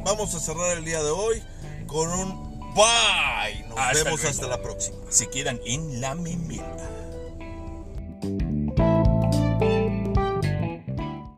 [0.04, 1.42] vamos a cerrar el día de hoy
[1.88, 3.66] con un bye.
[3.68, 4.96] Nos Hasta vemos hasta la próxima.
[5.10, 6.99] se quedan en la memela.